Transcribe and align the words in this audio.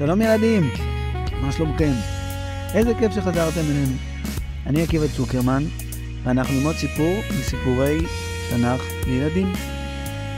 שלום 0.00 0.22
ילדים, 0.22 0.70
מה 1.40 1.52
שלומכם? 1.52 1.92
איזה 2.74 2.94
כיף 2.98 3.12
שחזרתם 3.12 3.60
אלינו. 3.60 3.96
אני 4.66 4.82
עקיבא 4.82 5.06
צוקרמן, 5.16 5.62
ואנחנו 6.22 6.54
ללמוד 6.54 6.76
סיפור 6.76 7.20
מסיפורי 7.30 7.98
תנ"ך 8.50 8.82
לילדים. 9.06 9.52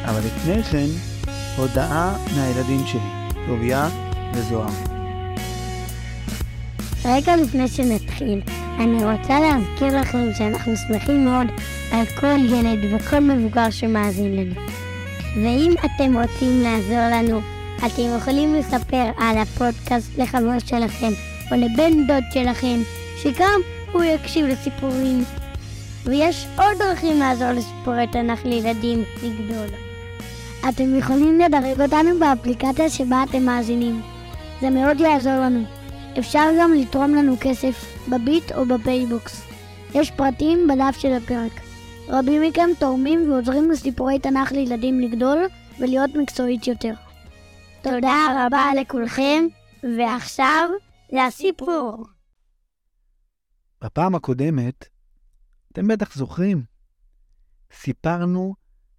אבל 0.04 0.18
לפני 0.18 0.62
כן, 0.62 0.86
הודעה 1.56 2.16
מהילדים 2.36 2.86
שלי, 2.86 3.00
טוביה 3.46 3.88
וזוהר. 4.34 4.72
רגע 7.04 7.36
לפני 7.36 7.68
שנתחיל, 7.68 8.40
אני 8.80 9.04
רוצה 9.04 9.40
להזכיר 9.40 10.00
לכם 10.00 10.28
שאנחנו 10.38 10.72
שמחים 10.76 11.24
מאוד 11.24 11.46
על 11.92 12.06
כל 12.20 12.38
ילד 12.44 12.78
וכל 12.94 13.20
מבוגר 13.20 13.70
שמאזין 13.70 14.36
לנו. 14.36 14.54
ואם 15.36 15.72
אתם 15.84 16.16
רוצים 16.16 16.62
לעזור 16.62 17.08
לנו, 17.12 17.40
אתם 17.86 18.16
יכולים 18.16 18.54
לספר 18.54 19.10
על 19.18 19.38
הפודקאסט 19.38 20.18
לחבר 20.18 20.58
שלכם 20.58 21.12
או 21.50 21.56
לבן 21.56 22.06
דוד 22.06 22.24
שלכם, 22.34 22.80
שגם 23.22 23.60
הוא 23.92 24.02
יקשיב 24.02 24.46
לסיפורים. 24.46 25.24
ויש 26.04 26.46
עוד 26.58 26.78
דרכים 26.78 27.18
לעזור 27.18 27.52
לסיפורי 27.52 28.06
תנ"ך 28.12 28.44
לילדים 28.44 29.04
לגדול. 29.22 29.66
אתם 30.68 30.98
יכולים 30.98 31.40
לדרג 31.40 31.80
אותנו 31.80 32.18
באפליקציה 32.18 32.90
שבה 32.90 33.24
אתם 33.30 33.42
מאזינים. 33.42 34.00
זה 34.60 34.70
מאוד 34.70 35.00
יעזור 35.00 35.32
לנו. 35.32 35.64
אפשר 36.18 36.44
גם 36.60 36.74
לתרום 36.74 37.14
לנו 37.14 37.36
כסף 37.40 37.84
בביט 38.08 38.52
או 38.52 38.64
בפייבוקס. 38.66 39.42
יש 39.94 40.10
פרטים 40.10 40.68
בדף 40.68 40.98
של 40.98 41.12
הפרק. 41.12 41.60
רבים 42.08 42.42
מכם 42.42 42.68
תורמים 42.78 43.30
ועוזרים 43.30 43.70
לסיפורי 43.70 44.18
תנ"ך 44.18 44.52
לילדים 44.52 45.00
לגדול 45.00 45.38
ולהיות 45.78 46.14
מקצועית 46.14 46.66
יותר. 46.66 46.92
תודה 47.82 48.46
רבה 48.46 48.64
לכולכם, 48.80 49.44
ועכשיו 49.82 50.68
לסיפור. 51.12 52.06
בפעם 53.84 54.14
הקודמת, 54.14 54.88
אתם 55.72 55.88
בטח 55.88 56.14
זוכרים, 56.14 56.64
סיפרנו 57.72 58.54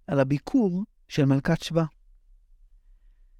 על 0.06 0.20
הביקור 0.20 0.84
של 1.08 1.24
מלכת 1.24 1.62
שבא. 1.62 1.84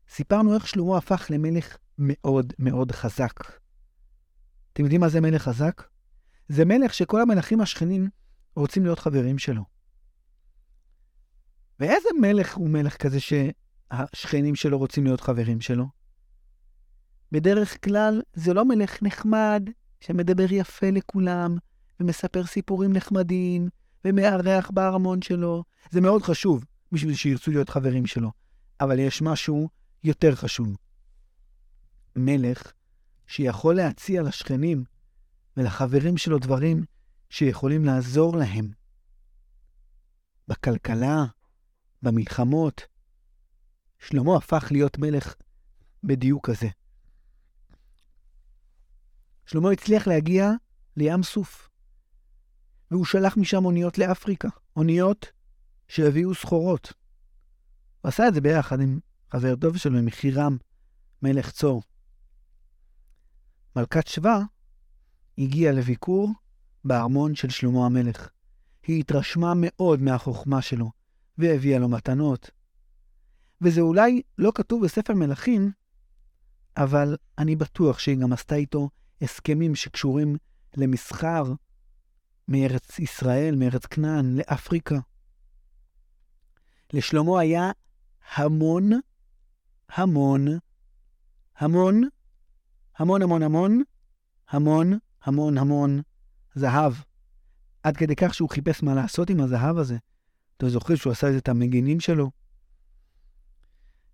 סיפרנו 0.09 0.55
איך 0.55 0.69
שלמה 0.69 0.99
הפך 0.99 1.27
למלך 1.31 1.77
מאוד 1.99 2.53
מאוד 2.59 2.93
חזק. 2.93 3.41
אתם 4.73 4.83
יודעים 4.83 5.01
מה 5.01 5.09
זה 5.09 5.21
מלך 5.21 5.43
חזק? 5.43 5.83
זה 6.49 6.65
מלך 6.65 6.95
שכל 6.95 7.21
המלכים 7.21 7.61
השכנים 7.61 8.09
רוצים 8.57 8.85
להיות 8.85 8.99
חברים 8.99 9.39
שלו. 9.39 9.65
ואיזה 11.81 12.09
מלך 12.21 12.57
הוא 12.57 12.71
מלך 12.71 12.97
כזה 12.97 13.21
שהשכנים 13.93 14.55
שלו 14.55 14.79
רוצים 14.79 15.05
להיות 15.05 15.21
חברים 15.21 15.61
שלו? 15.61 15.87
בדרך 17.33 17.85
כלל 17.85 18.23
זה 18.35 18.55
לא 18.55 18.65
מלך 18.65 19.03
נחמד 19.03 19.71
שמדבר 20.01 20.47
יפה 20.51 20.91
לכולם 20.91 21.57
ומספר 22.01 22.47
סיפורים 22.47 22.93
נחמדים 22.93 23.69
ומארח 24.05 24.71
בארמון 24.71 25.23
שלו. 25.23 25.65
זה 25.91 26.01
מאוד 26.01 26.23
חשוב 26.23 26.65
בשביל 26.93 27.15
שירצו 27.15 27.51
להיות 27.51 27.69
חברים 27.69 28.07
שלו. 28.07 28.31
אבל 28.81 28.99
יש 28.99 29.23
משהו 29.23 29.69
יותר 30.05 30.35
חשוב. 30.35 30.77
מלך 32.17 32.73
שיכול 33.27 33.75
להציע 33.75 34.23
לשכנים 34.23 34.85
ולחברים 35.57 36.17
שלו 36.17 36.39
דברים 36.39 36.85
שיכולים 37.31 37.85
לעזור 37.85 38.37
להם. 38.37 38.71
בכלכלה, 40.49 41.25
במלחמות. 42.03 42.87
שלמה 44.05 44.37
הפך 44.37 44.69
להיות 44.71 44.99
מלך 44.99 45.35
בדיוק 46.05 46.51
כזה. 46.51 46.69
שלמה 49.47 49.71
הצליח 49.71 50.07
להגיע 50.07 50.51
לים 50.97 51.23
סוף, 51.23 51.69
והוא 52.91 53.05
שלח 53.05 53.37
משם 53.37 53.65
אוניות 53.65 53.99
לאפריקה, 53.99 54.49
אוניות 54.77 55.27
שהביאו 55.89 56.35
סחורות. 56.35 56.93
הוא 58.01 58.09
עשה 58.09 58.29
את 58.29 58.35
זה 58.35 58.41
ביחד 58.41 58.81
עם 58.81 58.99
חבר 59.31 59.57
טוב 59.57 59.77
שלו, 59.77 59.99
עם 59.99 60.11
חירם, 60.11 60.57
מלך 61.23 61.51
צור. 61.51 61.83
מלכת 63.77 64.07
שבא 64.07 64.41
הגיעה 65.39 65.73
לביקור 65.73 66.33
בארמון 66.85 67.35
של 67.35 67.51
שלמה 67.51 67.87
המלך. 67.87 68.29
היא 68.87 69.01
התרשמה 69.01 69.53
מאוד 69.57 70.01
מהחוכמה 70.03 70.63
שלו, 70.63 70.91
והביאה 71.39 71.79
לו 71.79 71.89
מתנות. 71.89 72.51
וזה 73.65 73.81
אולי 73.81 74.23
לא 74.39 74.53
כתוב 74.55 74.85
בספר 74.85 75.15
מלכים, 75.15 75.71
אבל 76.77 77.17
אני 77.39 77.57
בטוח 77.57 77.99
שהיא 77.99 78.17
גם 78.17 78.33
עשתה 78.33 78.55
איתו 78.55 78.91
הסכמים 79.23 79.75
שקשורים 79.75 80.37
למסחר 80.77 81.53
מארץ 82.49 82.99
ישראל, 82.99 83.55
מארץ 83.57 83.87
כנען, 83.87 84.37
לאפריקה. 84.37 84.99
לשלמה 86.93 87.41
היה 87.41 87.71
המון, 88.35 88.91
המון, 89.89 90.47
המון, 91.59 92.03
המון 92.99 93.23
המון 93.23 93.43
המון, 93.43 93.83
המון 94.49 94.99
המון 95.25 95.59
המון 95.59 96.01
זהב. 96.55 96.93
עד 97.83 97.97
כדי 97.97 98.17
כך 98.17 98.35
שהוא 98.35 98.51
חיפש 98.51 98.83
מה 98.83 98.95
לעשות 98.95 99.31
עם 99.31 99.41
הזהב 99.41 99.79
הזה. 99.79 99.97
אתם 100.57 100.69
זוכרים 100.69 100.97
שהוא 100.97 101.13
עשה 101.13 101.37
את 101.37 101.49
המגינים 101.49 102.01
שלו? 102.01 102.31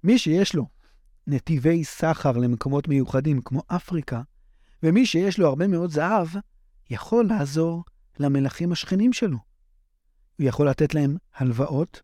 מי 0.05 0.19
שיש 0.19 0.55
לו 0.55 0.67
נתיבי 1.27 1.85
סחר 1.85 2.33
למקומות 2.33 2.89
מיוחדים 2.89 3.41
כמו 3.43 3.63
אפריקה, 3.67 4.23
ומי 4.83 5.07
שיש 5.07 5.39
לו 5.39 5.49
הרבה 5.49 5.67
מאוד 5.67 5.91
זהב, 5.91 6.29
יכול 6.91 7.27
לעזור 7.29 7.85
למלכים 8.19 8.73
השכנים 8.73 9.13
שלו. 9.13 9.39
הוא 10.39 10.49
יכול 10.49 10.69
לתת 10.69 10.95
להם 10.95 11.17
הלוואות, 11.35 12.03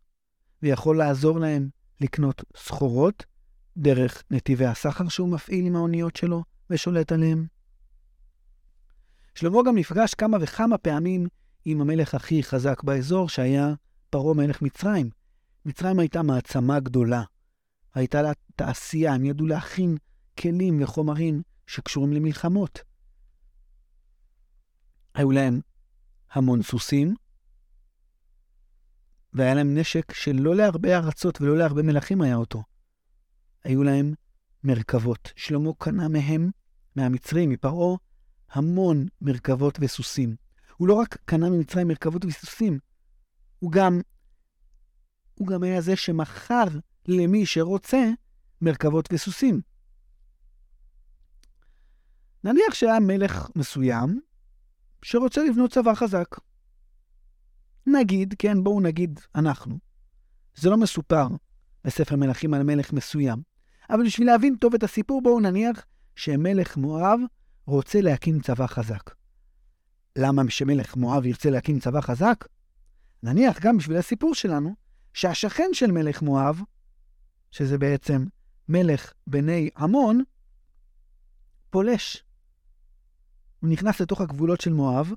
ויכול 0.62 0.98
לעזור 0.98 1.38
להם 1.38 1.68
לקנות 2.00 2.42
סחורות 2.56 3.24
דרך 3.76 4.22
נתיבי 4.30 4.66
הסחר 4.66 5.08
שהוא 5.08 5.28
מפעיל 5.28 5.66
עם 5.66 5.76
האוניות 5.76 6.16
שלו 6.16 6.44
ושולט 6.70 7.12
עליהם. 7.12 7.46
שלמה 9.34 9.58
גם 9.66 9.78
נפגש 9.78 10.14
כמה 10.14 10.38
וכמה 10.40 10.78
פעמים 10.78 11.26
עם 11.64 11.80
המלך 11.80 12.14
הכי 12.14 12.42
חזק 12.42 12.82
באזור, 12.82 13.28
שהיה 13.28 13.74
פרעה 14.10 14.34
מלך 14.34 14.62
מצרים. 14.62 15.10
מצרים 15.64 15.98
הייתה 15.98 16.22
מעצמה 16.22 16.80
גדולה. 16.80 17.22
הייתה 17.96 18.22
לה 18.22 18.32
תעשייה, 18.56 19.14
הם 19.14 19.24
ידעו 19.24 19.46
להכין 19.46 19.96
כלים 20.40 20.82
וחומרים 20.82 21.42
שקשורים 21.66 22.12
למלחמות. 22.12 22.78
היו 25.14 25.30
להם 25.30 25.60
המון 26.32 26.62
סוסים, 26.62 27.14
והיה 29.32 29.54
להם 29.54 29.78
נשק 29.78 30.12
שלא 30.12 30.56
להרבה 30.56 30.96
ארצות 30.96 31.40
ולא 31.40 31.58
להרבה 31.58 31.82
מלכים 31.82 32.20
היה 32.20 32.36
אותו. 32.36 32.62
היו 33.64 33.82
להם 33.82 34.14
מרכבות. 34.64 35.32
שלמה 35.36 35.70
קנה 35.78 36.08
מהם, 36.08 36.50
מהמצרים, 36.96 37.50
מפרעה, 37.50 37.96
המון 38.50 39.06
מרכבות 39.20 39.78
וסוסים. 39.80 40.36
הוא 40.76 40.88
לא 40.88 40.94
רק 40.94 41.16
קנה 41.24 41.50
ממצרים 41.50 41.88
מרכבות 41.88 42.24
וסוסים, 42.24 42.78
הוא 43.58 43.72
גם, 43.72 44.00
הוא 45.34 45.48
גם 45.48 45.62
היה 45.62 45.80
זה 45.80 45.96
שמכר 45.96 46.64
למי 47.08 47.46
שרוצה 47.46 48.10
מרכבות 48.62 49.08
וסוסים. 49.12 49.60
נניח 52.44 52.74
שהיה 52.74 53.00
מלך 53.00 53.50
מסוים 53.56 54.20
שרוצה 55.02 55.44
לבנות 55.44 55.72
צבא 55.72 55.94
חזק. 55.94 56.36
נגיד, 57.86 58.34
כן, 58.38 58.64
בואו 58.64 58.80
נגיד 58.80 59.20
אנחנו. 59.34 59.78
זה 60.54 60.70
לא 60.70 60.76
מסופר 60.76 61.28
בספר 61.84 62.16
מלכים 62.16 62.54
על 62.54 62.62
מלך 62.62 62.92
מסוים, 62.92 63.42
אבל 63.90 64.06
בשביל 64.06 64.26
להבין 64.26 64.56
טוב 64.56 64.74
את 64.74 64.82
הסיפור, 64.82 65.22
בואו 65.22 65.40
נניח 65.40 65.84
שמלך 66.16 66.76
מואב 66.76 67.20
רוצה 67.66 68.00
להקים 68.00 68.40
צבא 68.40 68.66
חזק. 68.66 69.10
למה 70.18 70.42
שמלך 70.48 70.96
מואב 70.96 71.26
ירצה 71.26 71.50
להקים 71.50 71.80
צבא 71.80 72.00
חזק? 72.00 72.44
נניח 73.22 73.60
גם 73.60 73.76
בשביל 73.76 73.96
הסיפור 73.96 74.34
שלנו, 74.34 74.74
שהשכן 75.14 75.68
של 75.72 75.92
מלך 75.92 76.22
מואב, 76.22 76.60
שזה 77.56 77.78
בעצם 77.78 78.24
מלך 78.68 79.12
בני 79.26 79.70
עמון, 79.76 80.22
פולש. 81.70 82.24
הוא 83.60 83.70
נכנס 83.70 84.00
לתוך 84.00 84.20
הגבולות 84.20 84.60
של 84.60 84.72
מואב, 84.72 85.12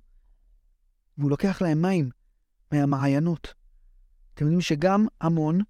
והוא 1.17 1.29
לוקח 1.29 1.61
להם 1.61 1.81
מים 1.81 2.09
מהמעיינות. 2.71 3.53
אתם 4.33 4.45
יודעים 4.45 4.61
שגם 4.61 5.07
עמון 5.21 5.61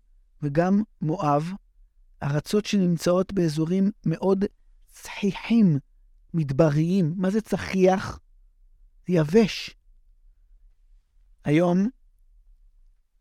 וגם 0.41 0.81
מואב, 1.01 1.51
ארצות 2.23 2.65
שנמצאות 2.65 3.33
באזורים 3.33 3.91
מאוד 4.05 4.45
צחיחים, 4.87 5.79
מדבריים. 6.33 7.13
מה 7.17 7.29
זה 7.29 7.41
צחיח? 7.41 8.19
זה 9.07 9.13
יבש. 9.13 9.75
היום 11.43 11.89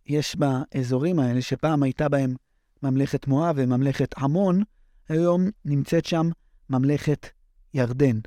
יש 0.07 0.37
באזורים 0.37 1.19
האלה, 1.19 1.43
שפעם 1.43 1.83
הייתה 1.83 2.09
בהם 2.09 2.35
ממלכת 2.83 3.27
מואב 3.27 3.55
וממלכת 3.59 4.19
עמון, 4.19 4.63
היום 5.09 5.51
נמצאת 5.65 6.05
שם 6.05 6.27
ממלכת 6.71 7.27
ירדן. 7.75 8.19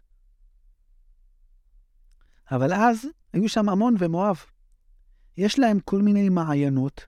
אבל 2.51 2.74
אז 2.74 3.07
היו 3.33 3.50
שם 3.50 3.69
עמון 3.69 3.95
ומואב. 4.00 4.39
יש 5.38 5.59
להם 5.59 5.80
כל 5.80 6.01
מיני 6.01 6.30
מעיינות 6.30 7.06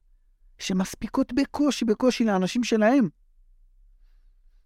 שמספיקות 0.59 1.33
בקושי, 1.33 1.85
בקושי 1.85 2.25
לאנשים 2.25 2.63
שלהם. 2.63 3.09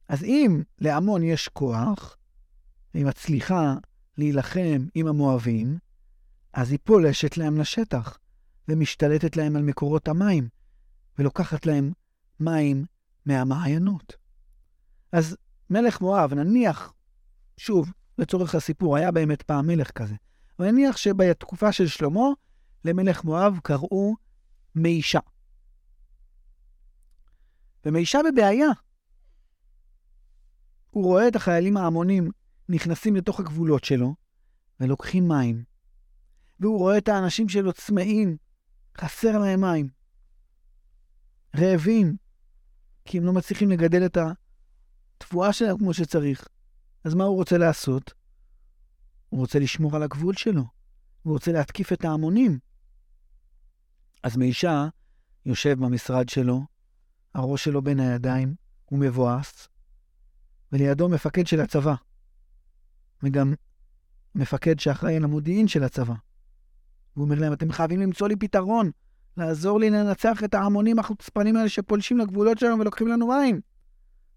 אז 0.10 0.24
אם 0.24 0.64
לעמון 0.80 1.24
יש 1.24 1.48
כוח, 1.48 2.18
היא 2.94 3.06
מצליחה 3.06 3.76
להילחם 4.18 4.88
עם 4.96 5.08
המואבים, 5.08 5.78
אז 6.54 6.72
היא 6.72 6.80
פולשת 6.84 7.38
להם 7.38 7.58
לשטח, 7.58 8.18
ומשתלטת 8.68 9.38
להם 9.38 9.56
על 9.56 9.64
מקורות 9.64 10.08
המים, 10.08 10.50
ולוקחת 11.20 11.66
להם 11.66 11.92
מים 12.40 12.86
מהמעיינות. 13.26 14.14
אז 15.12 15.38
מלך 15.70 16.02
מואב, 16.02 16.34
נניח, 16.34 16.94
שוב, 17.58 17.92
לצורך 18.18 18.56
הסיפור, 18.56 18.98
היה 18.98 19.12
באמת 19.12 19.42
פעם 19.42 19.68
מלך 19.68 19.92
כזה, 19.92 20.16
אבל 20.60 20.72
נניח 20.72 20.98
שבתקופה 20.98 21.72
של 21.72 21.88
שלמה, 21.88 22.28
למלך 22.86 23.24
מואב 23.24 23.60
קראו 23.64 24.16
מישה. 24.76 25.20
ומישה 27.86 28.20
בבעיה. 28.32 28.68
הוא 30.90 31.04
רואה 31.04 31.28
את 31.28 31.36
החיילים 31.36 31.78
ההמונים 31.78 32.32
נכנסים 32.70 33.16
לתוך 33.16 33.40
הגבולות 33.40 33.84
שלו 33.84 34.16
ולוקחים 34.80 35.28
מים. 35.28 35.64
והוא 36.60 36.78
רואה 36.78 36.98
את 36.98 37.08
האנשים 37.08 37.50
שלו 37.50 37.74
צמאים, 37.74 38.38
חסר 38.98 39.38
להם 39.38 39.62
מים. 39.62 39.90
רעבים, 41.56 42.16
כי 43.08 43.18
הם 43.18 43.26
לא 43.26 43.34
מצליחים 43.34 43.72
לגדל 43.72 44.06
את 44.06 44.18
התבואה 45.22 45.54
שלהם 45.54 45.78
כמו 45.78 45.94
שצריך. 45.94 46.48
אז 47.04 47.14
מה 47.14 47.24
הוא 47.24 47.36
רוצה 47.36 47.58
לעשות? 47.58 48.14
הוא 49.30 49.40
רוצה 49.40 49.60
לשמור 49.60 49.96
על 49.96 50.04
הגבול 50.04 50.36
שלו. 50.36 50.64
הוא 51.24 51.34
רוצה 51.34 51.52
להתקיף 51.52 51.94
את 51.94 52.06
ההמונים. 52.06 52.60
אז 54.24 54.38
מישה 54.38 54.88
יושב 55.46 55.80
במשרד 55.80 56.30
שלו, 56.30 56.66
הראש 57.34 57.64
שלו 57.64 57.82
בין 57.82 58.00
הידיים, 58.00 58.56
הוא 58.86 59.00
מבואס, 59.00 59.68
ולידו 60.72 61.10
מפקד 61.10 61.48
של 61.48 61.62
הצבא, 61.62 61.96
וגם 63.24 63.54
מפקד 64.36 64.80
שאחראי 64.80 65.16
על 65.16 65.24
המודיעין 65.24 65.68
של 65.68 65.84
הצבא. 65.84 66.14
והוא 67.16 67.26
אומר 67.26 67.40
להם, 67.40 67.54
אתם 67.54 67.72
חייבים 67.72 68.02
למצוא 68.02 68.28
לי 68.28 68.36
פתרון, 68.36 68.92
לעזור 69.38 69.80
לי 69.80 69.90
לנצח 69.90 70.44
את 70.44 70.54
ההמונים 70.54 71.00
החוצפנים 71.00 71.56
האלה 71.56 71.70
שפולשים 71.70 72.18
לגבולות 72.18 72.58
שלנו 72.58 72.80
ולוקחים 72.80 73.08
לנו 73.08 73.28
מים. 73.28 73.62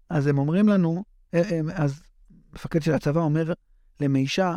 אז 0.09 0.27
הם 0.27 0.37
אומרים 0.37 0.69
לנו, 0.69 1.03
אה, 1.33 1.41
אה, 1.51 1.59
אז 1.73 2.03
מפקד 2.53 2.81
של 2.81 2.93
הצבא 2.93 3.21
אומר 3.21 3.53
למישה, 3.99 4.55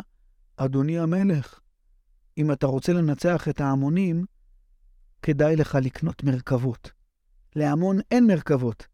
אדוני 0.57 0.99
המלך, 0.99 1.59
אם 2.37 2.51
אתה 2.51 2.67
רוצה 2.67 2.93
לנצח 2.93 3.47
את 3.47 3.61
ההמונים, 3.61 4.25
כדאי 5.21 5.55
לך 5.55 5.77
לקנות 5.81 6.23
מרכבות. 6.23 6.91
להמון 7.55 7.99
אין 8.11 8.27
מרכבות. 8.27 8.87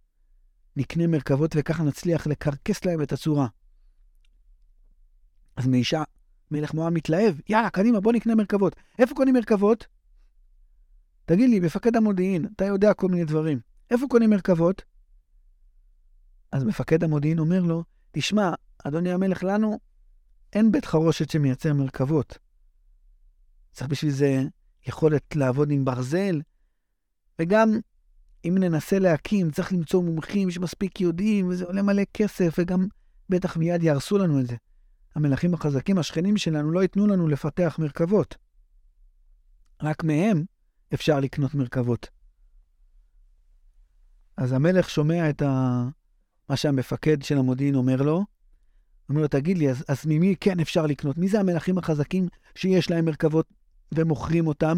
נקנה 0.75 1.07
מרכבות 1.07 1.51
וככה 1.56 1.83
נצליח 1.83 2.27
לקרקס 2.27 2.86
להם 2.86 3.01
את 3.01 3.12
הצורה. 3.12 3.48
אז 5.56 5.68
מאישה, 5.68 6.03
מלך 6.51 6.74
מואב 6.74 6.94
מתלהב, 6.94 7.36
יאללה, 7.50 7.69
קדימה, 7.69 8.00
בוא 8.00 8.13
נקנה 8.13 8.36
מרכבות. 8.36 8.75
איפה 9.00 9.15
קונים 9.15 9.33
מרכבות? 9.33 9.88
תגיד 11.25 11.50
לי, 11.50 11.59
מפקד 11.59 11.95
המודיעין, 11.95 12.45
אתה 12.56 12.65
יודע 12.65 12.94
כל 12.94 13.07
מיני 13.07 13.25
דברים. 13.25 13.59
איפה 13.91 14.06
קונים 14.09 14.29
מרכבות? 14.29 14.81
אז 16.51 16.63
מפקד 16.63 17.03
המודיעין 17.03 17.39
אומר 17.39 17.62
לו, 17.62 17.83
תשמע, 18.12 18.53
אדוני 18.83 19.12
המלך, 19.12 19.44
לנו 19.44 19.79
אין 20.53 20.71
בית 20.71 20.85
חרושת 20.85 21.29
שמייצר 21.29 21.73
מרכבות. 21.73 22.38
צריך 23.71 23.89
בשביל 23.89 24.12
זה 24.12 24.44
יכולת 24.88 25.35
לעבוד 25.35 25.71
עם 25.71 25.85
ברזל, 25.85 26.41
וגם 27.39 27.79
אם 28.45 28.57
ננסה 28.57 29.00
להקים, 29.00 29.51
צריך 29.51 29.74
למצוא 29.74 30.03
מומחים 30.03 30.51
שמספיק 30.51 31.01
יודעים, 31.01 31.47
וזה 31.47 31.65
עולה 31.65 31.81
מלא 31.81 32.03
כסף, 32.13 32.56
וגם 32.57 32.88
בטח 33.29 33.57
מיד 33.57 33.83
יהרסו 33.83 34.17
לנו 34.17 34.39
את 34.39 34.47
זה. 34.47 34.56
המלכים 35.15 35.53
החזקים, 35.53 35.97
השכנים 35.97 36.38
שלנו, 36.38 36.71
לא 36.71 36.81
ייתנו 36.81 37.07
לנו 37.07 37.27
לפתח 37.27 37.75
מרכבות. 37.79 38.38
רק 39.83 40.03
מהם 40.03 40.44
אפשר 40.93 41.19
לקנות 41.19 41.55
מרכבות. 41.55 42.09
אז 44.38 44.51
המלך 44.51 44.89
שומע 44.89 45.29
את 45.29 45.41
ה... 45.41 45.83
מה 46.49 46.57
שהמפקד 46.57 47.21
של 47.21 47.38
המודיעין 47.38 47.75
אומר 47.75 48.01
לו, 48.01 48.25
אומר 49.09 49.21
לו, 49.21 49.27
תגיד 49.27 49.57
לי, 49.57 49.69
אז, 49.69 49.83
אז 49.88 50.05
ממי 50.05 50.35
כן 50.39 50.59
אפשר 50.59 50.85
לקנות? 50.85 51.17
מי 51.17 51.27
זה 51.27 51.39
המלכים 51.39 51.77
החזקים 51.77 52.27
שיש 52.55 52.91
להם 52.91 53.05
מרכבות 53.05 53.53
ומוכרים 53.91 54.47
אותם? 54.47 54.77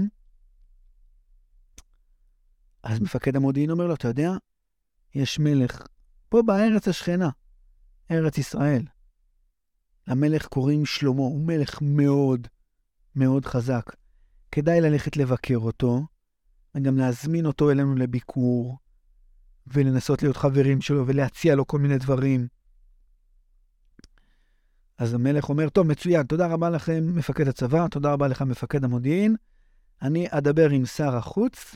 אז 2.83 2.99
מפקד 2.99 3.35
המודיעין 3.35 3.69
אומר 3.69 3.87
לו, 3.87 3.93
אתה 3.93 4.07
יודע, 4.07 4.31
יש 5.15 5.39
מלך 5.39 5.87
פה 6.29 6.41
בארץ 6.45 6.87
השכנה, 6.87 7.29
ארץ 8.11 8.37
ישראל. 8.37 8.83
למלך 10.07 10.47
קוראים 10.47 10.85
שלמה, 10.85 11.21
הוא 11.21 11.47
מלך 11.47 11.79
מאוד 11.81 12.47
מאוד 13.15 13.45
חזק. 13.45 14.02
כדאי 14.55 14.81
ללכת 14.81 15.17
לבקר 15.17 15.57
אותו, 15.57 16.01
וגם 16.75 16.97
להזמין 16.97 17.45
אותו 17.45 17.71
אלינו 17.71 17.95
לביקור, 17.95 18.77
ולנסות 19.67 20.23
להיות 20.23 20.37
חברים 20.37 20.81
שלו 20.81 21.07
ולהציע 21.07 21.55
לו 21.55 21.67
כל 21.67 21.79
מיני 21.79 21.97
דברים. 21.97 22.47
אז 24.97 25.13
המלך 25.13 25.49
אומר, 25.49 25.69
טוב, 25.69 25.87
מצוין, 25.87 26.25
תודה 26.25 26.47
רבה 26.47 26.69
לכם, 26.69 27.15
מפקד 27.15 27.47
הצבא, 27.47 27.87
תודה 27.87 28.13
רבה 28.13 28.27
לך, 28.27 28.41
מפקד 28.41 28.83
המודיעין. 28.83 29.35
אני 30.01 30.27
אדבר 30.29 30.69
עם 30.69 30.85
שר 30.85 31.15
החוץ 31.15 31.75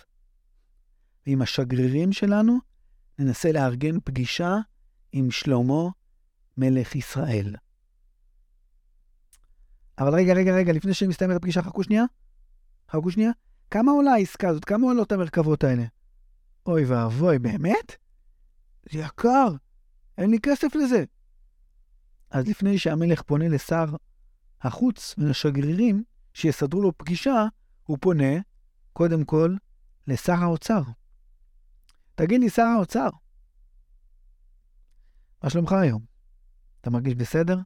ועם 1.28 1.42
השגרירים 1.42 2.14
שלנו, 2.14 2.58
ננסה 3.20 3.52
לארגן 3.52 4.00
פגישה 4.00 4.58
עם 5.12 5.32
שלמה, 5.32 5.90
מלך 6.58 6.96
ישראל. 6.96 7.56
אבל 10.00 10.14
רגע, 10.14 10.34
רגע, 10.34 10.56
רגע, 10.56 10.74
לפני 10.74 10.94
שמסתיימת 10.94 11.36
הפגישה, 11.36 11.62
חכו 11.62 11.84
שנייה. 11.84 12.04
חכו 12.92 13.12
שנייה. 13.12 13.32
כמה 13.72 13.92
עולה 13.92 14.12
העסקה 14.12 14.50
הזאת? 14.50 14.66
כמה 14.66 14.88
עולות 14.88 15.12
המרכבות 15.12 15.64
האלה? 15.64 15.84
אוי 16.66 16.86
ואבוי, 16.86 17.40
באמת? 17.40 17.96
זה 18.92 19.00
יקר, 19.00 19.48
אין 20.18 20.30
לי 20.30 20.38
כסף 20.44 20.76
לזה. 20.76 21.04
אז 22.32 22.48
לפני 22.48 22.78
שהמלך 22.78 23.22
פונה 23.22 23.48
לשר 23.48 23.86
החוץ 24.62 25.16
ולשגרירים 25.18 26.04
שיסדרו 26.34 26.82
לו 26.82 26.98
פגישה, 26.98 27.46
הוא 27.84 27.98
פונה, 28.02 28.40
קודם 28.94 29.24
כל, 29.24 29.56
לשר 30.08 30.34
האוצר. 30.34 30.82
תגיד 32.16 32.40
לי, 32.40 32.50
שר 32.50 32.62
האוצר, 32.62 33.10
מה 35.44 35.50
שלומך 35.50 35.72
היום? 35.72 36.02
אתה 36.82 36.90
מרגיש 36.90 37.16
בסדר? 37.16 37.58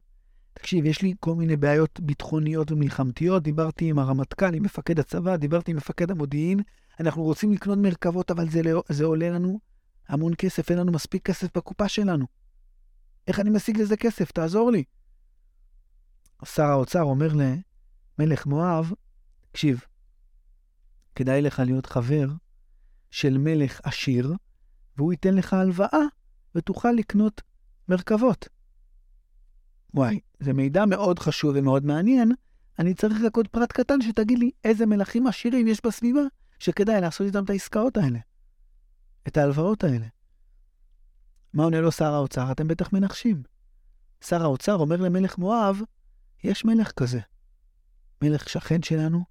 תקשיב, 0.54 0.84
יש 0.84 1.02
לי 1.02 1.14
כל 1.20 1.34
מיני 1.34 1.56
בעיות 1.56 2.00
ביטחוניות 2.00 2.72
ומלחמתיות, 2.72 3.42
דיברתי 3.42 3.90
עם 3.90 3.98
הרמטכ"ל, 3.98 4.54
עם 4.54 4.62
מפקד 4.62 4.98
הצבא, 4.98 5.36
דיברתי 5.36 5.70
עם 5.70 5.76
מפקד 5.76 6.10
המודיעין, 6.10 6.60
אנחנו 7.00 7.22
רוצים 7.22 7.52
לקנות 7.52 7.78
מרכבות, 7.78 8.30
אבל 8.30 8.48
זה, 8.48 8.62
לא, 8.62 8.82
זה 8.88 9.04
עולה 9.04 9.30
לנו 9.30 9.60
המון 10.08 10.32
כסף, 10.38 10.70
אין 10.70 10.78
לנו 10.78 10.92
מספיק 10.92 11.26
כסף 11.26 11.56
בקופה 11.56 11.88
שלנו. 11.88 12.26
איך 13.26 13.40
אני 13.40 13.50
משיג 13.50 13.78
לזה 13.78 13.96
כסף? 13.96 14.32
תעזור 14.32 14.70
לי. 14.70 14.84
שר 16.44 16.62
האוצר 16.62 17.02
אומר 17.02 17.28
למלך 18.18 18.46
מואב, 18.46 18.92
תקשיב, 19.50 19.80
כדאי 21.14 21.42
לך 21.42 21.58
להיות 21.58 21.86
חבר 21.86 22.28
של 23.10 23.38
מלך 23.38 23.80
עשיר, 23.82 24.34
והוא 24.96 25.12
ייתן 25.12 25.34
לך 25.34 25.52
הלוואה 25.52 26.00
ותוכל 26.54 26.92
לקנות 26.92 27.40
מרכבות. 27.88 28.48
וואי, 29.94 30.20
זה 30.42 30.52
מידע 30.52 30.84
מאוד 30.86 31.18
חשוב 31.18 31.52
ומאוד 31.54 31.84
מעניין. 31.84 32.32
אני 32.78 32.94
צריך 32.94 33.18
רק 33.26 33.36
עוד 33.36 33.48
פרט 33.48 33.72
קטן 33.72 34.00
שתגיד 34.00 34.38
לי 34.38 34.50
איזה 34.64 34.86
מלכים 34.86 35.26
עשירים 35.26 35.68
יש 35.68 35.80
בסביבה 35.86 36.20
שכדאי 36.58 37.00
לעשות 37.00 37.26
איתם 37.26 37.44
את 37.44 37.50
העסקאות 37.50 37.96
האלה, 37.96 38.18
את 39.28 39.36
ההלוואות 39.36 39.84
האלה. 39.84 40.06
מה 41.54 41.64
עונה 41.64 41.80
לו 41.80 41.92
שר 41.92 42.12
האוצר? 42.14 42.52
אתם 42.52 42.68
בטח 42.68 42.92
מנחשים. 42.92 43.42
שר 44.24 44.42
האוצר 44.42 44.74
אומר 44.74 44.96
למלך 44.96 45.38
מואב, 45.38 45.80
יש 46.44 46.64
מלך 46.64 46.92
כזה. 46.92 47.20
מלך 48.22 48.48
שכן 48.48 48.82
שלנו, 48.82 49.24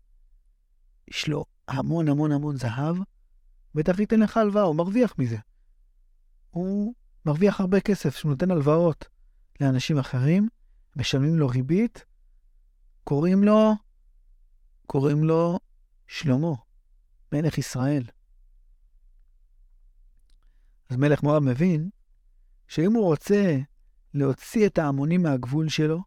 יש 1.08 1.28
לו 1.28 1.46
המון 1.68 2.08
המון 2.08 2.32
המון 2.32 2.56
זהב, 2.56 2.96
בטח 3.76 4.00
ייתן 4.00 4.20
לך 4.20 4.38
הלוואה, 4.38 4.64
הוא 4.64 4.76
מרוויח 4.76 5.14
מזה. 5.18 5.38
הוא 6.50 6.94
מרוויח 7.26 7.60
הרבה 7.60 7.80
כסף, 7.80 8.16
שהוא 8.16 8.30
נותן 8.30 8.52
הלוואות 8.52 9.08
לאנשים 9.62 9.98
אחרים, 9.98 10.48
משלמים 10.96 11.36
לו 11.36 11.48
ריבית, 11.48 12.06
קוראים 13.04 13.44
לו, 13.44 13.72
קוראים 14.88 15.24
לו 15.24 15.60
שלמה, 16.08 16.54
מלך 17.32 17.58
ישראל. 17.58 18.04
אז 20.90 20.98
מלך 20.98 21.24
מואב 21.24 21.44
מבין 21.44 21.90
שאם 22.68 22.94
הוא 22.94 23.06
רוצה 23.06 23.58
להוציא 24.14 24.68
את 24.68 24.78
ההמונים 24.78 25.24
מהגבול 25.24 25.70
שלו, 25.70 26.04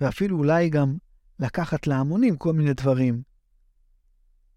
ואפילו 0.00 0.38
אולי 0.38 0.70
גם 0.70 0.96
לקחת 1.38 1.86
להמונים 1.86 2.36
כל 2.36 2.52
מיני 2.52 2.74
דברים. 2.74 3.22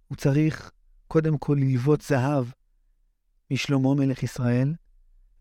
הוא 0.07 0.17
צריך 0.17 0.71
קודם 1.07 1.38
כל 1.38 1.57
ללוות 1.59 2.01
זהב 2.01 2.45
משלמה 3.51 3.95
מלך 3.95 4.23
ישראל, 4.23 4.75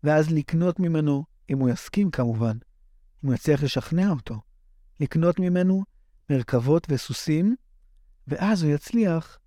ואז 0.03 0.31
לקנות 0.31 0.79
ממנו, 0.79 1.23
אם 1.49 1.59
הוא 1.59 1.69
יסכים 1.69 2.11
כמובן, 2.11 2.57
הוא 3.21 3.33
יצליח 3.33 3.63
לשכנע 3.63 4.09
אותו, 4.09 4.41
לקנות 4.99 5.39
ממנו 5.39 5.83
מרכבות 6.29 6.87
וסוסים, 6.89 7.55
ואז 8.27 8.63
הוא 8.63 8.71
יצליח 8.71 9.39